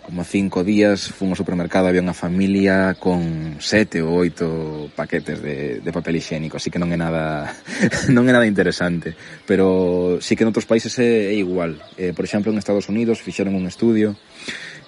[0.05, 5.81] como cinco días fun ao supermercado había unha familia con sete ou oito paquetes de,
[5.81, 7.48] de papel higiénico así que non é nada
[8.14, 9.16] non é nada interesante
[9.48, 13.24] pero sí que en outros países é, é igual eh, por exemplo en Estados Unidos
[13.24, 14.12] fixeron un estudio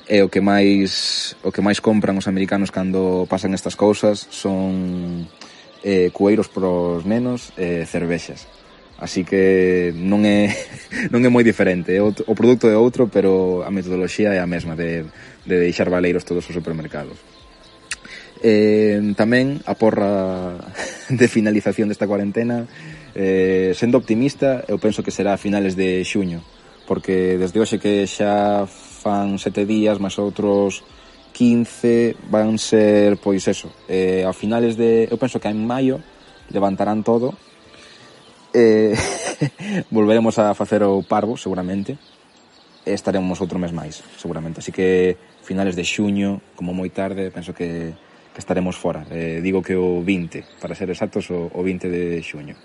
[0.05, 5.25] e o que máis o que máis compran os americanos cando pasan estas cousas son
[5.83, 8.47] eh, cueiros pros nenos e eh, cervexas.
[8.97, 10.49] Así que non é
[11.13, 14.49] non é moi diferente, é outro, o produto é outro, pero a metodoloxía é a
[14.49, 15.05] mesma de,
[15.45, 17.21] de deixar valeiros todos os supermercados.
[18.41, 20.57] Eh, tamén a porra
[21.13, 22.69] de finalización desta cuarentena
[23.17, 26.45] eh, sendo optimista, eu penso que será a finales de xuño,
[26.85, 30.85] porque desde hoxe que xa fan sete días, máis outros
[31.37, 36.01] 15 van ser, pois eso, eh, a finales de, eu penso que en maio
[36.49, 37.37] levantarán todo.
[38.57, 38.97] Eh,
[39.91, 42.01] volveremos a facer o parvo, seguramente.
[42.89, 44.65] E estaremos outro mes máis, seguramente.
[44.65, 45.13] Así que
[45.45, 47.93] finales de xuño como moi tarde, penso que,
[48.33, 49.05] que estaremos fora.
[49.13, 52.57] Eh, digo que o 20 para ser exactos, o, o 20 de xuño.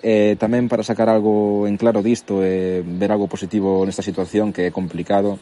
[0.00, 4.56] Eh, tamén para sacar algo en claro disto e eh, ver algo positivo nesta situación
[4.56, 5.36] que é complicado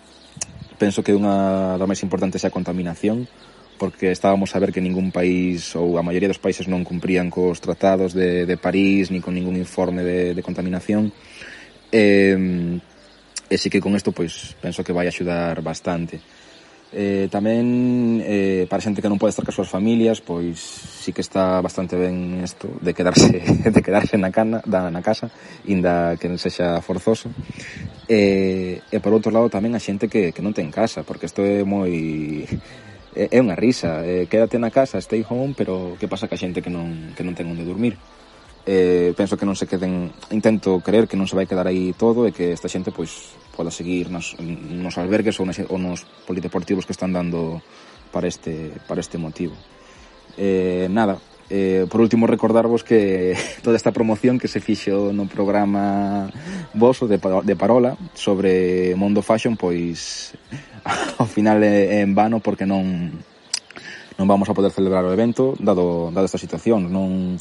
[0.82, 3.30] penso que unha das máis importantes é a contaminación,
[3.78, 7.62] porque estábamos a ver que ningún país ou a maioría dos países non cumprían cos
[7.62, 11.14] tratados de, de París ni con ningún informe de, de contaminación.
[11.94, 16.18] Eh, e, e sí que con isto pois penso que vai axudar bastante.
[16.92, 21.24] Eh, tamén eh, para xente que non pode estar coas súas familias pois sí que
[21.24, 23.40] está bastante ben isto de quedarse
[23.72, 25.32] de quedarse na cana da na casa
[25.64, 27.32] inda que non sexa forzoso.
[28.12, 31.40] Eh, e por outro lado tamén a xente que, que non ten casa porque isto
[31.40, 32.44] é moi
[33.16, 34.04] é, é unha risa.
[34.04, 37.24] Eh, quédate na casa stay home pero que pasa que a xente que non, que
[37.24, 37.96] non ten onde dormir
[38.66, 42.26] eh, penso que non se queden intento creer que non se vai quedar aí todo
[42.26, 46.86] e que esta xente pois poda seguir nos, nos albergues ou, nas, ou nos polideportivos
[46.86, 47.60] que están dando
[48.14, 49.54] para este, para este motivo
[50.38, 51.18] eh, nada
[51.54, 56.32] Eh, por último, recordarvos que toda esta promoción que se fixo no programa
[56.72, 60.32] Voso de, de Parola sobre Mondo Fashion, pois
[61.20, 63.12] ao final é, en vano porque non
[64.16, 66.88] non vamos a poder celebrar o evento dado, dado esta situación.
[66.88, 67.36] Non,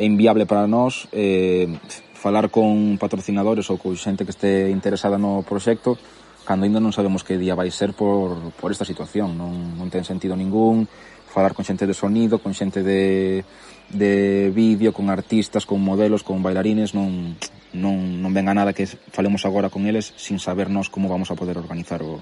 [0.00, 1.68] é inviable para nós eh,
[2.16, 6.00] falar con patrocinadores ou con xente que este interesada no proxecto
[6.48, 9.36] cando ainda non sabemos que día vai ser por, por esta situación.
[9.36, 10.88] Non, non ten sentido ningún
[11.30, 13.44] falar con xente de sonido, con xente de,
[13.92, 17.38] de vídeo, con artistas, con modelos, con bailarines, non,
[17.76, 21.54] non, non venga nada que falemos agora con eles sin sabernos como vamos a poder
[21.60, 22.18] organizar o,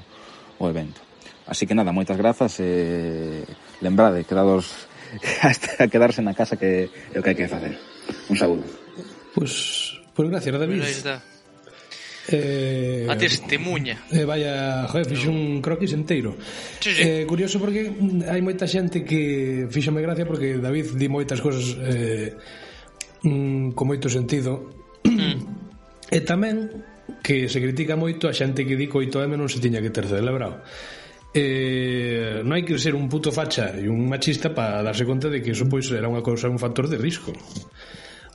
[0.59, 1.01] o evento.
[1.49, 3.43] Así que nada, moitas grazas e eh,
[3.81, 4.88] lembrade, quedados
[5.43, 7.75] hasta quedarse na casa que é o que hai que facer.
[8.29, 8.65] Un saúdo.
[9.35, 10.83] Pois, pues, pues gracias, David.
[10.83, 11.23] Pues está.
[12.31, 16.37] Eh, a testemunha eh, Vaya, joder, fixe un croquis enteiro
[16.77, 17.01] sí, sí.
[17.01, 21.73] Eh, Curioso porque mm, hai moita xente que fixome gracia porque David di moitas cosas
[21.81, 22.37] eh,
[23.25, 24.69] mm, con moito sentido
[25.09, 25.41] mm.
[26.13, 26.85] e tamén
[27.25, 30.05] que se critica moito a xente que di que 8M non se tiña que ter
[30.05, 30.61] celebrado
[31.35, 35.45] eh, non hai que ser un puto facha e un machista para darse conta de
[35.45, 37.35] que eso pois era unha cousa, un factor de risco.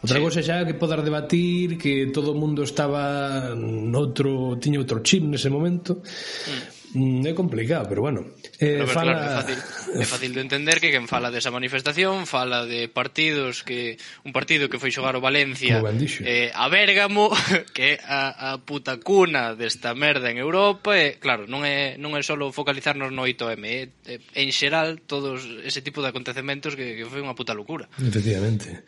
[0.04, 0.24] Outra sí.
[0.24, 5.24] cosa xa que podar debatir que todo o mundo estaba mm, noutro, tiña outro chip
[5.26, 8.22] nese momento, mm Mm, é complicado, pero bueno.
[8.62, 9.14] Eh, pero, pero, fala...
[9.14, 9.60] claro, é, fácil,
[9.98, 14.70] é fácil de entender que quen fala desa manifestación fala de partidos que un partido
[14.70, 15.82] que foi xogar o Valencia
[16.22, 17.34] eh, a Bérgamo
[17.76, 22.14] que é a, a puta cuna desta merda en Europa e, claro, non é, non
[22.14, 26.94] é só focalizarnos no 8M é, é, en xeral todos ese tipo de acontecementos que,
[26.94, 28.86] que foi unha puta locura Efectivamente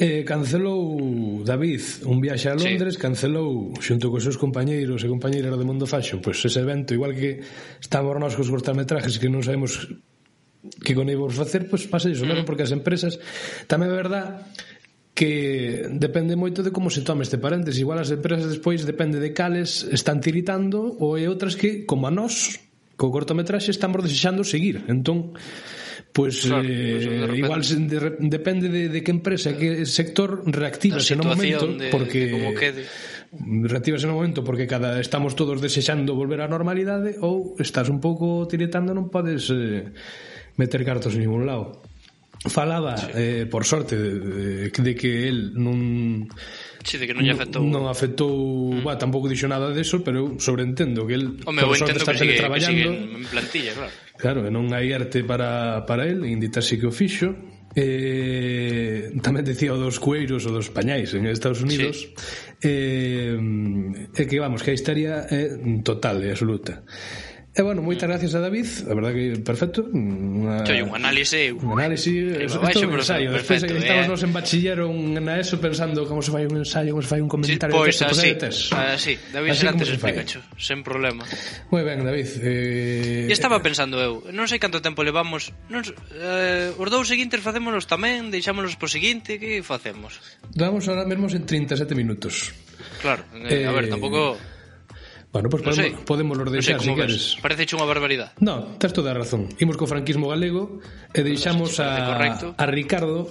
[0.00, 3.02] Eh, cancelou David un viaxe a Londres, sí.
[3.02, 7.37] cancelou xunto cos seus compañeiros e compañeiras de Mundo Faxo, pois ese evento igual que
[7.80, 9.88] estamos nós cos cortometrajes que non sabemos
[10.82, 12.48] que con íbamos facer, pois pasa iso mesmo, mm.
[12.48, 13.16] porque as empresas
[13.70, 14.48] tamén é verdad
[15.18, 17.82] que depende moito de como se tome este paréntesis.
[17.82, 22.12] Igual as empresas despois depende de cales están tiritando ou hai outras que, como a
[22.14, 22.62] nós,
[22.94, 24.86] co cortometraxe estamos desexando seguir.
[24.86, 25.34] Entón,
[26.14, 27.42] pois claro, eh, pois, de repente...
[27.42, 27.98] igual de,
[28.30, 32.30] depende de, de que empresa, que sector reactiva se no momento, de, porque...
[32.30, 32.86] De como quede
[33.32, 38.48] reactivas no momento porque cada estamos todos desexando volver á normalidade ou estás un pouco
[38.48, 39.92] tiritando non podes eh,
[40.56, 41.84] meter cartos en ningún lado
[42.48, 43.10] falaba sí.
[43.14, 46.30] eh, por sorte de, de que el non
[46.86, 48.32] Sí, de que non lle afectou non afectou,
[48.72, 48.86] mm.
[48.86, 52.32] bah, tampouco dixo nada deso pero eu sobreentendo que el Home, por sorte está sigue,
[52.32, 56.58] teletraballando que sigue en plantilla, claro Claro, e non hai arte para, para el, indita
[56.58, 57.38] que o fixo
[57.76, 62.64] eh, tamén decía o dos cueiros ou dos pañais en Estados Unidos sí.
[62.64, 65.52] eh, eh, que vamos, que a histeria é
[65.84, 66.80] total e absoluta
[67.58, 68.12] E, bueno, moitas mm.
[68.14, 69.82] gracias a David, a verdade que perfecto.
[69.90, 70.62] Una...
[70.62, 71.50] Choi, un análise...
[71.50, 72.46] Un análise...
[72.46, 73.34] Isto é un ensayo.
[73.34, 73.82] Despois eh?
[73.82, 77.10] estamos nos en bachiller un, na ESO pensando como se fai un ensayo, como se
[77.10, 77.74] fai un comentario...
[77.74, 78.30] Sí, pois, pues, así,
[78.70, 79.18] así.
[79.34, 81.26] David así Serantes explica, cho, sen problema.
[81.74, 82.30] Moi ben, David.
[82.46, 83.26] Eh...
[83.26, 85.50] E estaba pensando eu, non sei canto tempo levamos...
[85.66, 85.82] Non,
[86.14, 90.22] eh, os dous seguintes facémonos tamén, deixámonos por seguinte, que facemos?
[90.54, 92.54] Damos ahora mesmo en 37 minutos.
[93.02, 93.66] Claro, eh, eh...
[93.66, 94.38] a ver, eh, tampouco...
[95.30, 97.36] Bueno, pois pues podemos, no podemos los deixar, no sé, si queres.
[97.44, 98.32] Parece unha barbaridade.
[98.40, 99.52] No, tens toda a razón.
[99.60, 100.80] Imos co franquismo galego
[101.12, 103.28] e deixamos no sé a, a Ricardo,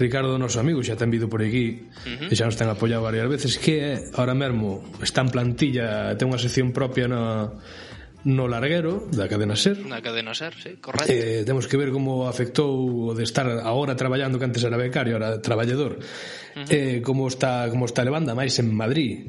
[0.00, 2.32] Ricardo, noso amigo, xa ten vido por aquí, uh -huh.
[2.32, 6.40] e xa nos ten apoiado varias veces, que ahora mesmo está en plantilla, ten unha
[6.40, 7.52] sección propia na,
[8.24, 9.84] no larguero da cadena SER.
[9.84, 11.12] Na cadena SER, sí, correcto.
[11.12, 15.20] Eh, temos que ver como afectou o de estar agora traballando que antes era becario,
[15.20, 16.00] era traballador.
[16.00, 16.72] Uh -huh.
[16.72, 19.28] Eh, como está como está levando máis en Madrid.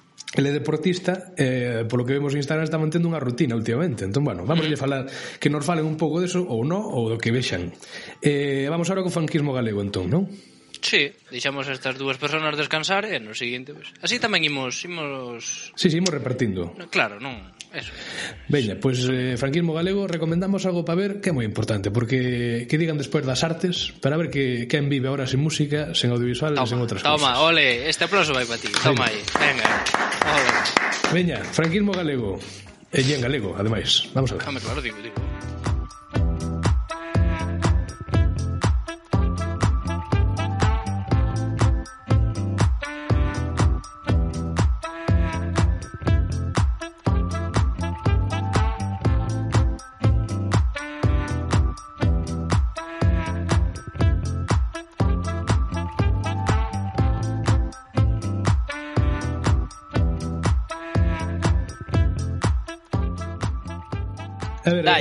[0.31, 4.07] Ele é deportista, eh, polo que vemos en Instagram está mantendo unha rutina últimamente.
[4.07, 4.79] Entón, bueno, vamos a mm.
[4.79, 5.03] falar
[5.43, 7.75] que nos falen un pouco deso ou non, ou do que vexan.
[8.23, 10.31] Eh, vamos agora co franquismo galego, entón, non?
[10.81, 13.93] Sí, deixamos a estas dúas persoas descansar e no seguinte, pues.
[14.01, 15.75] así tamén imos, imos...
[15.77, 16.73] Sí, sí, imos repartindo.
[16.89, 17.91] Claro, non, Eso.
[18.49, 22.67] Veña, pois pues, eh, franquismo galego recomendamos algo para ver que é moi importante, porque
[22.67, 26.51] que digan despois das artes, para ver que quen vive ahora sin música, sen audiovisual
[26.51, 27.31] toma, e sen outras toma, cousas.
[27.31, 28.67] Toma, ole, este aplauso vai para ti.
[28.75, 29.23] Toma aí.
[29.39, 29.67] Venga.
[30.27, 30.51] Ole.
[31.15, 32.35] Veña, franquismo galego.
[32.91, 34.11] E en galego, ademais.
[34.11, 34.43] Vamos a ver.
[34.43, 35.15] Dame claro, digo, digo.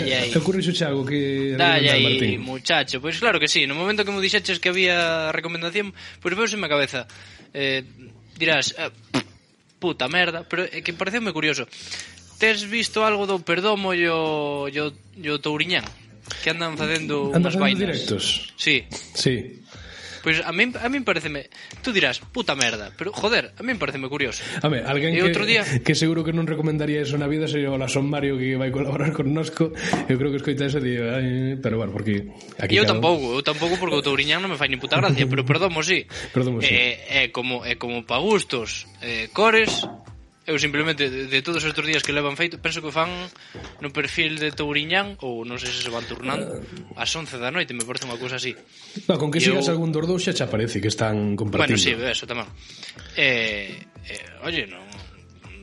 [0.00, 0.30] Dalle aí.
[0.36, 2.40] Ocurreixoche algo que Dalle aí, Martín.
[2.40, 3.00] muchacho.
[3.00, 6.52] Pois pues claro que sí, no momento que me dixeches que había recomendación, pois pues
[6.52, 7.06] en en cabeza.
[7.52, 7.84] Eh,
[8.38, 8.90] dirás, eh,
[9.80, 11.64] puta merda, pero é eh, que pareceume moi curioso.
[12.40, 14.88] Tes visto algo do Perdomo e o, e o,
[15.20, 15.84] e o Touriñán?
[16.40, 17.80] Que andan facendo Andan unhas facendo vainas.
[17.84, 18.24] directos.
[18.56, 18.84] Sí.
[19.12, 19.60] Sí.
[20.20, 21.48] Pois pues a min, a min pareceme,
[21.80, 24.44] tú dirás, puta merda, pero joder, a min pareceme curioso.
[24.60, 25.64] A ver, alguén que, outro día...
[25.64, 29.16] que seguro que non recomendaría eso na vida sería o Son Mario que vai colaborar
[29.16, 29.72] con nosco.
[30.06, 32.28] Eu creo que escoita eso e digo, Ay, eh, pero bueno, porque
[32.60, 33.00] aquí Eu cada...
[33.00, 36.04] tampouco, eu tampouco porque o Touriñán non me fai ni puta gracia, pero perdomo si.
[36.04, 36.30] Sí.
[36.36, 36.68] Perdomo si.
[36.68, 36.74] Sí.
[36.76, 39.88] Eh, eh, como, eh, como pa gustos, eh, cores,
[40.48, 43.12] Eu simplemente, de, de todos estes días que levan feito, penso que fan
[43.84, 46.64] no perfil de Touriñán, ou non sei se se van turnando,
[46.96, 47.04] ah.
[47.04, 48.56] ás 11 da noite, me parece unha cousa así.
[49.04, 49.76] No, con que sigas eu...
[49.76, 51.76] algún dos dous xa xa parece que están compartindo.
[51.76, 52.48] Bueno, sí, eso tamén.
[53.14, 54.89] Eh, eh, oye, non,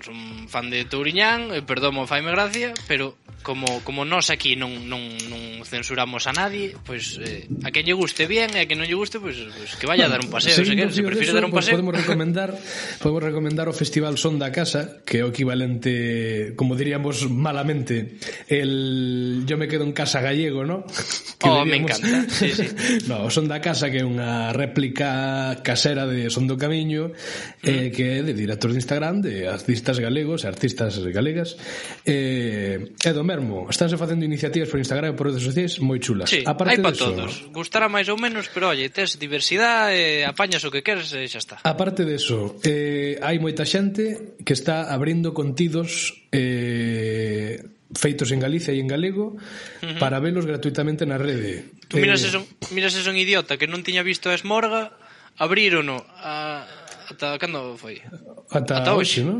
[0.08, 4.99] son fan de Touriñán, eh, perdomo, faime gracia, pero como como nós aquí non non
[5.32, 8.80] non censuramos a nadie, pois pues, eh, a quen lle guste bien e a quen
[8.80, 11.03] non lle guste, pois pues, pues, que vaya a dar un paseo, se, que, se
[11.03, 11.76] prefire eso, dar un paseo.
[11.80, 12.55] Podemos recomendar
[13.03, 19.43] podemos recomendar o Festival Son da Casa, que é o equivalente, como diríamos malamente, el
[19.47, 20.84] yo me quedo en casa gallego, ¿no?
[21.38, 22.01] Que oh, diríamos...
[22.01, 22.34] me encanta.
[22.34, 22.66] Sí, sí.
[23.08, 27.14] no, o Son da Casa que é unha réplica casera de Son do Camiño,
[27.62, 27.70] eh, mm.
[27.70, 31.58] eh, que é de director de Instagram de artistas artistas galegos e artistas galegas
[32.06, 36.30] eh, é do mesmo estánse facendo iniciativas por Instagram e por redes sociais moi chulas
[36.30, 40.62] sí, aparte hai para todos gustará máis ou menos pero olle tes diversidade eh, apañas
[40.66, 44.93] o que queres e eh, xa está aparte deso eh, hai moita xente que está
[44.93, 47.64] abrindo contidos eh,
[47.95, 49.98] feitos en Galicia e en galego uh -huh.
[49.98, 51.72] para velos gratuitamente na rede.
[51.88, 52.28] Tú miras eh...
[52.28, 52.43] eso,
[52.76, 54.91] miras eso un idiota que non tiña visto a Esmorga,
[55.39, 56.68] abrírono a
[57.08, 58.04] ata cando foi?
[58.52, 59.39] Ata, ata hoxe, hoxe non?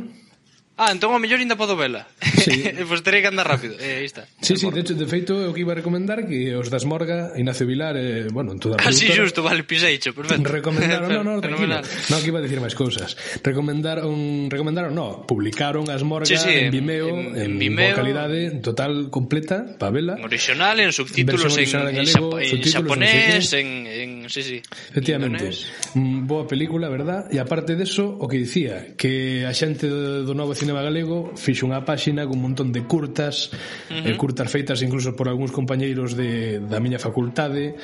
[0.78, 2.06] Ah, entón o mellor ainda podo vela.
[2.22, 2.62] Sí.
[2.88, 3.74] pois terei que andar rápido.
[3.82, 4.30] Eh, aí está.
[4.46, 7.34] Sí, sí, de, hecho, de feito, o que iba a recomendar que os das Morga,
[7.34, 10.46] Ignacio Vilar, eh, bueno, en toda a Así ah, justo, vale, piseicho, perfecto.
[10.46, 11.82] Recomendaron, no, no, tranquilo.
[11.82, 13.18] no, que iba a decir máis cousas.
[13.42, 17.98] Recomendaron, recomendaron, no, publicaron as Morga sí, sí, en Vimeo, en, en, en Vimeo, boa
[17.98, 20.22] calidade, total, completa, pa vela.
[20.22, 24.46] Original, en subtítulos en, original en, en, galego, en, en xaponés, en, en, en, sí,
[24.46, 24.62] sí.
[24.94, 25.58] Efectivamente.
[25.98, 27.26] Mm, boa película, verdad?
[27.34, 30.84] E aparte de eso, o que dicía, que a xente do, do novo cinema Cinema
[30.84, 33.56] Galego fixo unha páxina con un montón de curtas,
[33.88, 34.12] uh -huh.
[34.12, 37.80] eh, curtas feitas incluso por algúns compañeiros de, da miña facultade.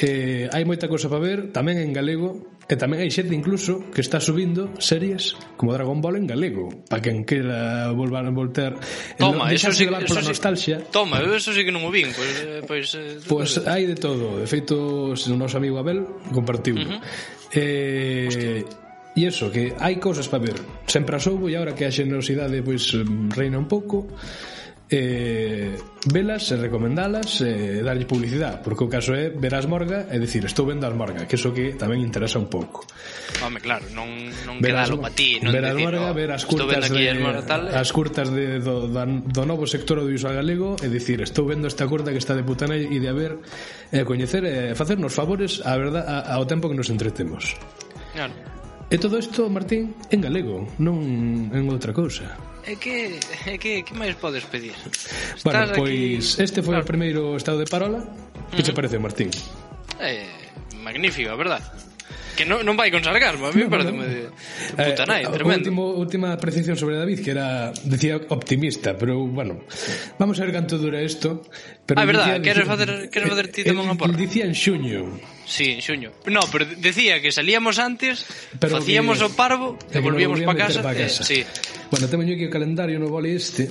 [0.00, 4.00] Eh, hai moita cousa para ver, tamén en galego, e tamén hai xente incluso que
[4.00, 8.80] está subindo series como Dragon Ball en galego, para quen quera volver a voltar.
[9.20, 10.80] Toma, eso sí, eso sí, nostalgia.
[10.88, 14.00] Toma, eu eso sí que non o vin, pois pues, pois eh, pois hai de
[14.00, 14.40] todo.
[14.40, 16.00] De feito, o noso amigo Abel
[16.32, 16.80] compartiu.
[16.80, 17.00] Uh -huh.
[17.52, 18.81] Eh, Hostia.
[19.12, 20.58] E eso, que hai cousas para ver.
[20.88, 22.96] Sempre as houbo e agora que a xenerosidade pois,
[23.36, 24.08] reina un pouco
[24.92, 25.72] eh,
[26.12, 30.20] velas e recomendalas e eh, darlle publicidade porque o caso é ver as morga e
[30.20, 32.84] dicir estou vendo as morga que iso que tamén interesa un pouco.
[33.40, 36.44] Home, claro, non, non ver quedalo para ti non ver as morga, no, ver as
[36.44, 37.72] curtas de, as, morga, tal, eh.
[37.72, 41.88] as curtas de, do, da, do novo sector audiovisual galego e dicir estou vendo esta
[41.88, 43.40] curta que está de putana e de haber
[43.88, 47.56] e eh, coñecer e eh, facernos favores a verdad, a, ao tempo que nos entretemos.
[48.12, 48.61] Claro.
[48.92, 51.00] E todo isto, Martín, en galego, non
[51.48, 52.36] en outra cousa.
[52.68, 53.16] E que,
[53.48, 54.76] e que, que máis podes pedir?
[54.84, 56.44] Estás bueno, pois aquí...
[56.44, 56.84] este foi claro.
[56.84, 58.04] o primeiro estado de parola.
[58.52, 58.66] Que mm.
[58.68, 59.32] che parece, Martín?
[59.96, 60.28] Eh,
[60.84, 61.64] magnífico, verdad?
[62.36, 64.02] que non, non vai con sarcasmo, a mí no, parece no.
[64.02, 65.68] De, de puta nai, eh, tremendo.
[65.68, 69.68] Último, última apreciación sobre David, que era, decía optimista, pero bueno,
[70.16, 71.44] vamos a ver canto dura isto.
[71.84, 74.16] Pero ah, verdad, queres facer, queres facer ti tamén eh, a porra.
[74.16, 75.20] Dicía en xuño.
[75.44, 76.10] Sí, en xuño.
[76.30, 78.24] No, pero decía que salíamos antes,
[78.56, 80.80] pero facíamos que, o parvo e volvíamos para casa.
[80.80, 81.26] Pa casa.
[81.26, 81.38] Eh, sí.
[81.92, 83.68] Bueno, tamén yo o calendario no vale este.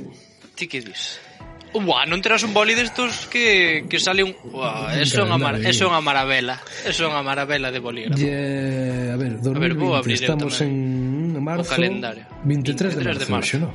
[0.54, 1.31] Ti que dis?
[1.72, 4.36] Buah, non terás un boli destos que, que sale un...
[4.52, 5.56] Buah, eso é unha mar...
[5.64, 6.60] eso unha maravela.
[6.84, 8.20] Eso é unha maravela de bolígrafo.
[8.20, 11.72] Yeah, a ver, 2020, a ver, vou abrir estamos en marzo.
[11.72, 12.28] O calendario.
[12.44, 13.56] 23, 23 de marzo, de marzo.
[13.64, 13.70] No?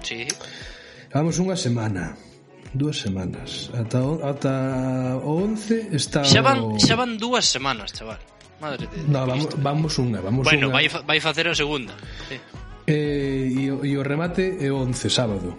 [0.00, 0.24] Sí.
[1.12, 2.16] Vamos unha semana
[2.74, 6.76] dúas semanas ata o, ata o 11 está xa van, o...
[6.76, 8.20] xa van dúas semanas chaval
[8.60, 9.56] madre de, de no, vamos, Cristo.
[9.64, 10.76] vamos unha vamos bueno, unha.
[10.76, 11.96] vai, vai facer a segunda
[12.28, 12.36] sí.
[12.84, 15.56] eh, e, o, e o remate é o 11 sábado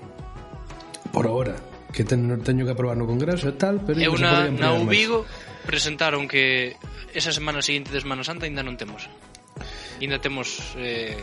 [1.12, 1.56] por ahora
[1.92, 5.66] que ten, teño que aprobar no Congreso e tal, pero eu na, na Ubigo máis.
[5.66, 6.78] presentaron que
[7.14, 9.10] esa semana seguinte de Semana Santa ainda non temos.
[9.98, 11.18] Ainda temos eh,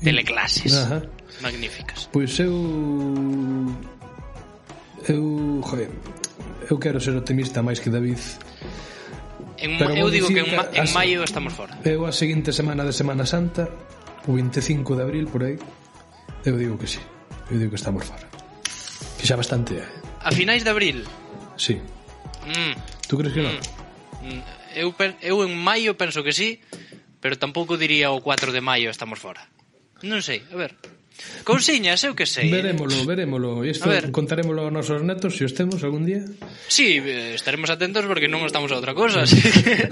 [0.00, 0.72] teleclases.
[0.72, 1.04] Ajá.
[1.44, 2.08] Magníficas.
[2.08, 2.52] Pois eu
[5.08, 5.90] eu, joder,
[6.70, 8.18] eu quero ser optimista máis que David.
[9.62, 11.76] En, pero eu digo que en, ma, en maio estamos fora.
[11.84, 13.68] Eu a seguinte semana de Semana Santa,
[14.26, 15.60] o 25 de abril por aí,
[16.48, 17.04] eu digo que sí.
[17.50, 18.26] Eu digo que estamos fora.
[19.22, 19.86] Que xa bastante é.
[20.18, 21.06] A finais de abril?
[21.54, 21.78] Sí.
[22.42, 22.74] Mm.
[23.06, 23.46] Tú crees que mm.
[23.46, 24.42] non?
[24.74, 24.90] Eu,
[25.22, 26.58] eu en maio penso que sí,
[27.22, 29.46] pero tampouco diría o 4 de maio estamos fora.
[30.02, 30.74] Non sei, a ver.
[31.46, 32.50] Cousiñas, eu que sei.
[32.50, 33.62] Verémolo, verémolo.
[33.62, 34.10] Isto ver.
[34.10, 36.26] contarémolo aos nosos netos se os temos algún día.
[36.66, 39.86] Sí, eh, estaremos atentos porque non estamos a outra cosa, así que...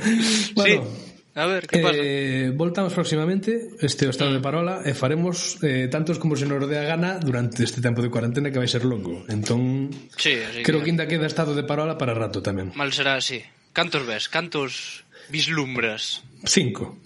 [0.56, 1.09] bueno, sí.
[1.34, 1.94] A ver, que pasa?
[1.94, 4.46] Eh, voltamos próximamente este o estado de mm.
[4.46, 8.10] parola e faremos eh, tantos como se nos dé a gana durante este tempo de
[8.10, 9.22] cuarentena que vai ser longo.
[9.30, 10.90] Entón, sí, creo que...
[10.90, 12.74] que ainda queda estado de parola para rato tamén.
[12.74, 13.46] Mal será así.
[13.70, 14.26] Cantos ves?
[14.26, 16.26] Cantos vislumbras?
[16.42, 16.98] Cinco.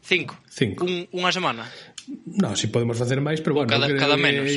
[0.00, 0.40] Cinco?
[0.48, 0.88] Cinco.
[0.88, 1.68] Un, unha semana?
[2.08, 4.48] Non, si podemos facer máis, pero bueno, cada, creo cada menos.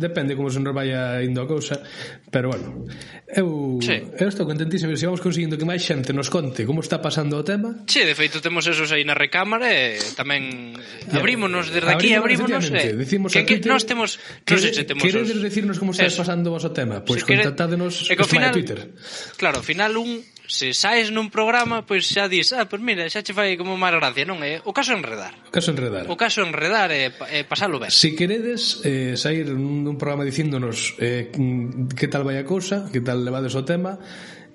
[0.00, 1.82] depende como se nos vaya indo a cousa,
[2.30, 2.86] pero bueno.
[3.26, 4.06] Eu, sí.
[4.16, 7.44] eu estou contentísimo se vamos conseguindo que máis xente nos conte como está pasando o
[7.44, 7.84] tema.
[7.90, 10.78] Sí, de feito temos esos aí na recámara e tamén
[11.10, 15.02] abrímonos desde aquí, abrímonos, abrímonos e decimos que, que nós temos, non sei se temos
[15.02, 15.42] Queredes os...
[15.42, 17.02] decirnos como está pasando vos o tema?
[17.02, 18.24] Pois pues si contactádenos quere...
[18.24, 18.94] final, Twitter.
[19.34, 22.82] Claro, ao final un se saes nun programa, pois pues xa dis, ah, pois pues
[22.82, 24.62] mira, xa che fai como máis gracia, non é?
[24.62, 25.34] O caso enredar.
[25.42, 26.06] O caso enredar.
[26.06, 27.90] O caso enredar eh, e, e eh, pasalo ben.
[27.90, 33.26] Si queredes eh, sair nun programa dicíndonos eh, que tal vai a cousa, que tal
[33.26, 33.98] levades o tema,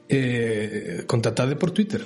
[0.07, 2.03] eh, contactade por Twitter.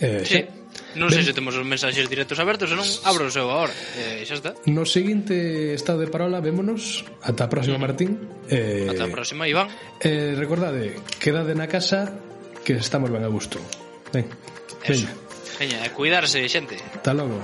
[0.00, 0.40] Eh, sí.
[0.44, 0.60] Xa.
[0.98, 3.70] Non sei se temos os mensaxes directos abertos, non abro o seu agora.
[3.94, 4.50] Eh, xa está.
[4.66, 7.06] No seguinte estado de parola, vémonos.
[7.22, 8.18] Ata a próxima, Martín.
[8.50, 9.70] Eh, Ata a próxima, Iván.
[10.02, 12.10] Eh, recordade, quedade na casa
[12.66, 13.62] que estamos ben a gusto.
[14.10, 14.26] Ben.
[14.82, 15.06] Eso.
[15.06, 15.14] Veña.
[15.62, 16.74] Veña, a cuidarse, xente.
[16.74, 17.38] Ata logo.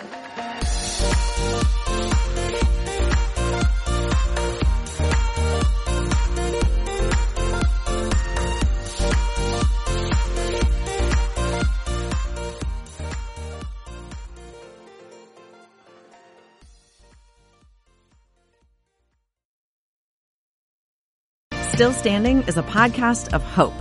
[21.76, 23.74] Still Standing is a podcast of hope.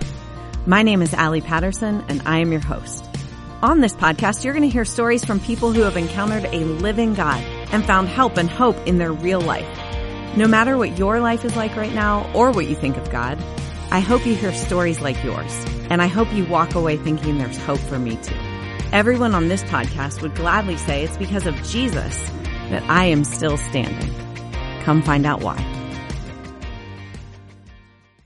[0.66, 3.14] My name is Allie Patterson and I am your host.
[3.64, 7.14] On this podcast, you're going to hear stories from people who have encountered a living
[7.14, 7.41] God
[7.72, 9.68] and found help and hope in their real life.
[10.36, 13.41] No matter what your life is like right now or what you think of God,
[13.91, 15.53] I hope you hear stories like yours.
[15.89, 18.36] And I hope you walk away thinking there's hope for me too.
[18.91, 22.30] Everyone on this podcast would gladly say it's because of Jesus
[22.70, 24.14] that I am still standing.
[24.84, 25.58] Come find out why.